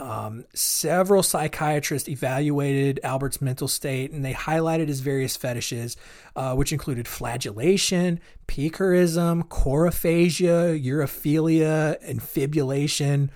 um, 0.00 0.44
several 0.54 1.22
psychiatrists 1.22 2.08
evaluated 2.08 3.00
Albert's 3.04 3.42
mental 3.42 3.68
state 3.68 4.10
and 4.10 4.24
they 4.24 4.32
highlighted 4.32 4.88
his 4.88 5.00
various 5.00 5.36
fetishes, 5.36 5.96
uh, 6.34 6.54
which 6.54 6.72
included 6.72 7.06
flagellation, 7.06 8.18
piquerism, 8.48 9.42
coprophagia, 9.48 10.82
urophilia, 10.82 12.02
infibulation. 12.02 13.30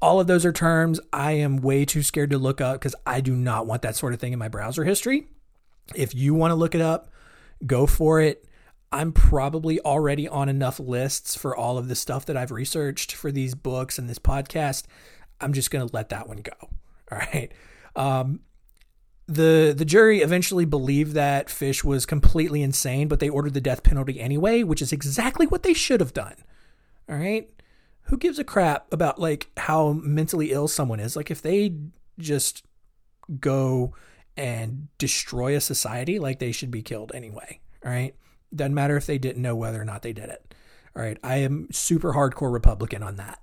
All 0.00 0.18
of 0.18 0.26
those 0.26 0.46
are 0.46 0.52
terms 0.52 0.98
I 1.12 1.32
am 1.32 1.58
way 1.58 1.84
too 1.84 2.02
scared 2.02 2.30
to 2.30 2.38
look 2.38 2.60
up 2.62 2.76
because 2.76 2.94
I 3.04 3.20
do 3.20 3.36
not 3.36 3.66
want 3.66 3.82
that 3.82 3.96
sort 3.96 4.14
of 4.14 4.20
thing 4.20 4.32
in 4.32 4.38
my 4.38 4.48
browser 4.48 4.84
history. 4.84 5.28
If 5.94 6.14
you 6.14 6.34
want 6.34 6.50
to 6.50 6.54
look 6.54 6.74
it 6.74 6.80
up, 6.80 7.10
go 7.66 7.86
for 7.86 8.20
it. 8.20 8.46
I'm 8.92 9.12
probably 9.12 9.80
already 9.80 10.26
on 10.26 10.48
enough 10.48 10.80
lists 10.80 11.36
for 11.36 11.56
all 11.56 11.78
of 11.78 11.88
the 11.88 11.94
stuff 11.94 12.26
that 12.26 12.36
I've 12.36 12.50
researched 12.50 13.12
for 13.12 13.30
these 13.30 13.54
books 13.54 13.98
and 13.98 14.08
this 14.08 14.18
podcast 14.18 14.84
I'm 15.40 15.52
just 15.52 15.70
going 15.70 15.86
to 15.86 15.94
let 15.94 16.10
that 16.10 16.28
one 16.28 16.38
go. 16.38 16.52
All 17.12 17.18
right. 17.18 17.50
Um, 17.96 18.40
the 19.26 19.72
the 19.76 19.84
jury 19.84 20.22
eventually 20.22 20.64
believed 20.64 21.12
that 21.12 21.50
Fish 21.50 21.84
was 21.84 22.04
completely 22.04 22.62
insane, 22.62 23.08
but 23.08 23.20
they 23.20 23.28
ordered 23.28 23.54
the 23.54 23.60
death 23.60 23.82
penalty 23.82 24.20
anyway, 24.20 24.62
which 24.64 24.82
is 24.82 24.92
exactly 24.92 25.46
what 25.46 25.62
they 25.62 25.72
should 25.72 26.00
have 26.00 26.12
done. 26.12 26.34
All 27.08 27.16
right? 27.16 27.48
Who 28.04 28.16
gives 28.16 28.38
a 28.38 28.44
crap 28.44 28.92
about 28.92 29.20
like 29.20 29.50
how 29.56 29.92
mentally 29.92 30.50
ill 30.50 30.68
someone 30.68 31.00
is? 31.00 31.14
Like 31.14 31.30
if 31.30 31.42
they 31.42 31.76
just 32.18 32.64
go 33.38 33.94
and 34.40 34.88
destroy 34.96 35.54
a 35.54 35.60
society, 35.60 36.18
like 36.18 36.38
they 36.38 36.52
should 36.52 36.70
be 36.70 36.82
killed 36.82 37.12
anyway. 37.14 37.60
All 37.84 37.92
right? 37.92 38.14
Doesn't 38.54 38.74
matter 38.74 38.96
if 38.96 39.06
they 39.06 39.18
didn't 39.18 39.42
know 39.42 39.54
whether 39.54 39.80
or 39.80 39.84
not 39.84 40.02
they 40.02 40.14
did 40.14 40.30
it. 40.30 40.54
All 40.96 41.02
right. 41.02 41.18
I 41.22 41.36
am 41.36 41.68
super 41.70 42.14
hardcore 42.14 42.52
Republican 42.52 43.02
on 43.02 43.16
that. 43.16 43.38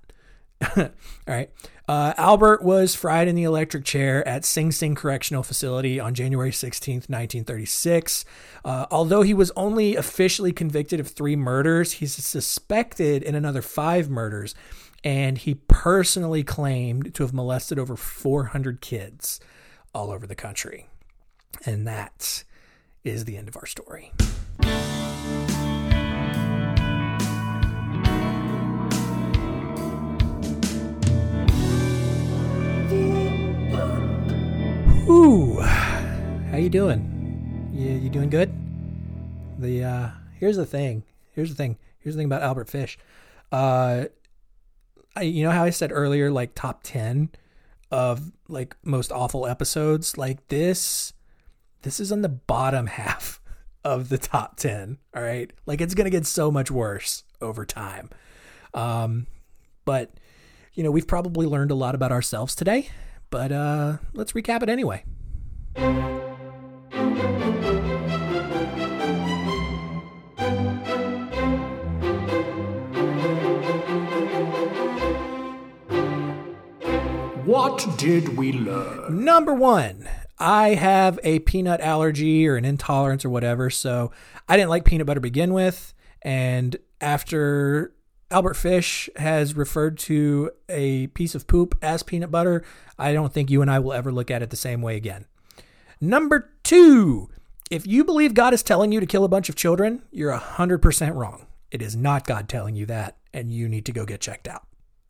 All 0.76 0.90
right. 1.26 1.50
Uh, 1.86 2.12
Albert 2.18 2.62
was 2.62 2.94
fried 2.94 3.28
in 3.28 3.36
the 3.36 3.44
electric 3.44 3.84
chair 3.84 4.26
at 4.26 4.44
Sing 4.44 4.72
Sing 4.72 4.94
Correctional 4.94 5.42
Facility 5.42 6.00
on 6.00 6.14
January 6.14 6.50
16th, 6.50 7.08
1936. 7.08 8.24
Uh, 8.64 8.86
although 8.90 9.22
he 9.22 9.32
was 9.32 9.52
only 9.56 9.94
officially 9.94 10.52
convicted 10.52 10.98
of 11.00 11.08
three 11.08 11.36
murders, 11.36 11.92
he's 11.92 12.12
suspected 12.12 13.22
in 13.22 13.36
another 13.36 13.62
five 13.62 14.10
murders, 14.10 14.54
and 15.04 15.38
he 15.38 15.54
personally 15.54 16.42
claimed 16.42 17.14
to 17.14 17.22
have 17.22 17.32
molested 17.32 17.78
over 17.78 17.96
400 17.96 18.80
kids 18.80 19.40
all 19.98 20.12
over 20.12 20.28
the 20.28 20.34
country. 20.36 20.86
And 21.66 21.84
that 21.88 22.44
is 23.02 23.24
the 23.24 23.36
end 23.36 23.48
of 23.48 23.56
our 23.56 23.66
story. 23.66 24.12
Ooh, 35.10 35.58
how 35.60 36.58
you 36.58 36.68
doing? 36.68 37.70
You 37.74 37.90
you 37.90 38.08
doing 38.08 38.30
good? 38.30 38.52
The 39.58 39.82
uh, 39.82 40.10
here's 40.38 40.56
the 40.56 40.66
thing. 40.66 41.02
Here's 41.32 41.48
the 41.48 41.56
thing. 41.56 41.76
Here's 41.98 42.14
the 42.14 42.20
thing 42.20 42.26
about 42.26 42.42
Albert 42.42 42.68
Fish. 42.68 42.98
Uh, 43.50 44.04
I 45.16 45.22
you 45.22 45.42
know 45.42 45.50
how 45.50 45.64
I 45.64 45.70
said 45.70 45.90
earlier, 45.90 46.30
like 46.30 46.54
top 46.54 46.82
ten 46.84 47.30
of 47.90 48.32
like 48.48 48.76
most 48.82 49.12
awful 49.12 49.46
episodes. 49.46 50.18
Like 50.18 50.48
this, 50.48 51.12
this 51.82 52.00
is 52.00 52.12
on 52.12 52.22
the 52.22 52.28
bottom 52.28 52.86
half 53.00 53.40
of 53.84 54.08
the 54.08 54.18
top 54.18 54.56
ten. 54.56 54.98
All 55.14 55.22
right, 55.22 55.50
like 55.66 55.80
it's 55.80 55.94
gonna 55.94 56.10
get 56.10 56.26
so 56.26 56.50
much 56.50 56.70
worse 56.70 57.24
over 57.40 57.64
time. 57.64 58.10
Um, 58.74 59.26
but 59.84 60.12
you 60.74 60.82
know 60.82 60.90
we've 60.90 61.06
probably 61.06 61.46
learned 61.46 61.70
a 61.70 61.74
lot 61.74 61.94
about 61.94 62.12
ourselves 62.12 62.54
today 62.54 62.90
but 63.30 63.52
uh, 63.52 63.98
let's 64.14 64.32
recap 64.32 64.62
it 64.62 64.68
anyway. 64.68 65.04
What 77.48 77.96
did 77.96 78.36
we 78.36 78.52
learn? 78.52 79.24
Number 79.24 79.54
one, 79.54 80.06
I 80.38 80.74
have 80.74 81.18
a 81.24 81.38
peanut 81.38 81.80
allergy 81.80 82.46
or 82.46 82.56
an 82.56 82.66
intolerance 82.66 83.24
or 83.24 83.30
whatever, 83.30 83.70
so 83.70 84.12
I 84.46 84.58
didn't 84.58 84.68
like 84.68 84.84
peanut 84.84 85.06
butter 85.06 85.16
to 85.16 85.22
begin 85.22 85.54
with. 85.54 85.94
And 86.20 86.76
after 87.00 87.94
Albert 88.30 88.58
Fish 88.58 89.08
has 89.16 89.56
referred 89.56 89.96
to 90.00 90.50
a 90.68 91.06
piece 91.06 91.34
of 91.34 91.46
poop 91.46 91.74
as 91.80 92.02
peanut 92.02 92.30
butter. 92.30 92.62
I 92.98 93.14
don't 93.14 93.32
think 93.32 93.50
you 93.50 93.62
and 93.62 93.70
I 93.70 93.78
will 93.78 93.94
ever 93.94 94.12
look 94.12 94.30
at 94.30 94.42
it 94.42 94.50
the 94.50 94.56
same 94.56 94.82
way 94.82 94.96
again. 94.96 95.24
Number 96.02 96.50
two, 96.62 97.30
if 97.70 97.86
you 97.86 98.04
believe 98.04 98.34
God 98.34 98.52
is 98.52 98.62
telling 98.62 98.92
you 98.92 99.00
to 99.00 99.06
kill 99.06 99.24
a 99.24 99.28
bunch 99.28 99.48
of 99.48 99.56
children, 99.56 100.02
you're 100.10 100.36
100% 100.36 101.14
wrong. 101.14 101.46
It 101.70 101.80
is 101.80 101.96
not 101.96 102.26
God 102.26 102.46
telling 102.46 102.76
you 102.76 102.84
that, 102.86 103.16
and 103.32 103.50
you 103.50 103.70
need 103.70 103.86
to 103.86 103.92
go 103.92 104.04
get 104.04 104.20
checked 104.20 104.46
out. 104.46 104.66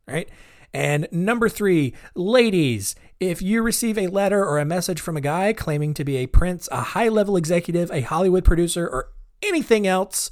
Right? 0.06 0.28
And 0.72 1.08
number 1.10 1.48
three, 1.48 1.94
ladies, 2.14 2.94
if 3.20 3.40
you 3.40 3.62
receive 3.62 3.98
a 3.98 4.08
letter 4.08 4.44
or 4.44 4.58
a 4.58 4.64
message 4.64 5.00
from 5.00 5.16
a 5.16 5.20
guy 5.20 5.52
claiming 5.52 5.94
to 5.94 6.04
be 6.04 6.16
a 6.18 6.26
prince, 6.26 6.68
a 6.70 6.80
high 6.80 7.08
level 7.08 7.36
executive, 7.36 7.90
a 7.90 8.02
Hollywood 8.02 8.44
producer, 8.44 8.86
or 8.86 9.10
anything 9.42 9.86
else, 9.86 10.30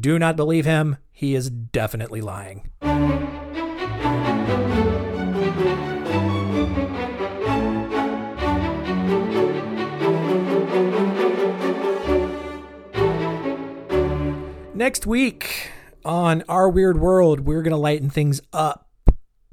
do 0.00 0.18
not 0.18 0.36
believe 0.36 0.64
him. 0.64 0.96
He 1.12 1.34
is 1.34 1.50
definitely 1.50 2.20
lying. 2.20 2.70
Next 14.74 15.06
week 15.06 15.70
on 16.04 16.42
Our 16.48 16.68
Weird 16.68 16.98
World, 16.98 17.40
we're 17.40 17.62
going 17.62 17.70
to 17.70 17.76
lighten 17.76 18.10
things 18.10 18.40
up 18.52 18.83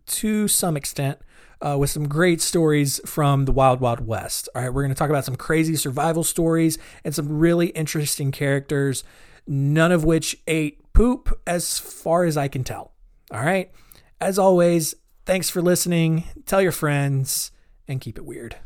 to 0.08 0.48
some 0.48 0.76
extent 0.78 1.20
uh, 1.62 1.78
with 1.78 1.90
some 1.90 2.08
great 2.08 2.42
stories 2.42 3.00
from 3.06 3.46
the 3.46 3.52
Wild 3.52 3.80
Wild 3.80 4.06
West. 4.06 4.50
All 4.56 4.62
right, 4.62 4.74
we're 4.74 4.84
going 4.84 4.94
to 4.94 4.98
talk 4.98 5.10
about 5.10 5.26
some 5.26 5.36
crazy 5.36 5.76
survival 5.76 6.24
stories 6.24 6.78
and 7.04 7.14
some 7.14 7.40
really 7.40 7.68
interesting 7.68 8.32
characters 8.32 9.04
none 9.48 9.92
of 9.92 10.04
which 10.04 10.38
ate 10.48 10.94
poop 10.94 11.40
as 11.46 11.80
far 11.80 12.24
as 12.26 12.38
I 12.38 12.48
can 12.48 12.64
tell. 12.64 12.94
All 13.32 13.44
right. 13.44 13.72
As 14.20 14.38
always, 14.38 14.96
thanks 15.26 15.50
for 15.50 15.62
listening. 15.62 16.26
Tell 16.46 16.62
your 16.62 16.72
friends 16.72 17.52
and 17.88 18.02
keep 18.02 18.18
it 18.18 18.26
weird. 18.26 18.58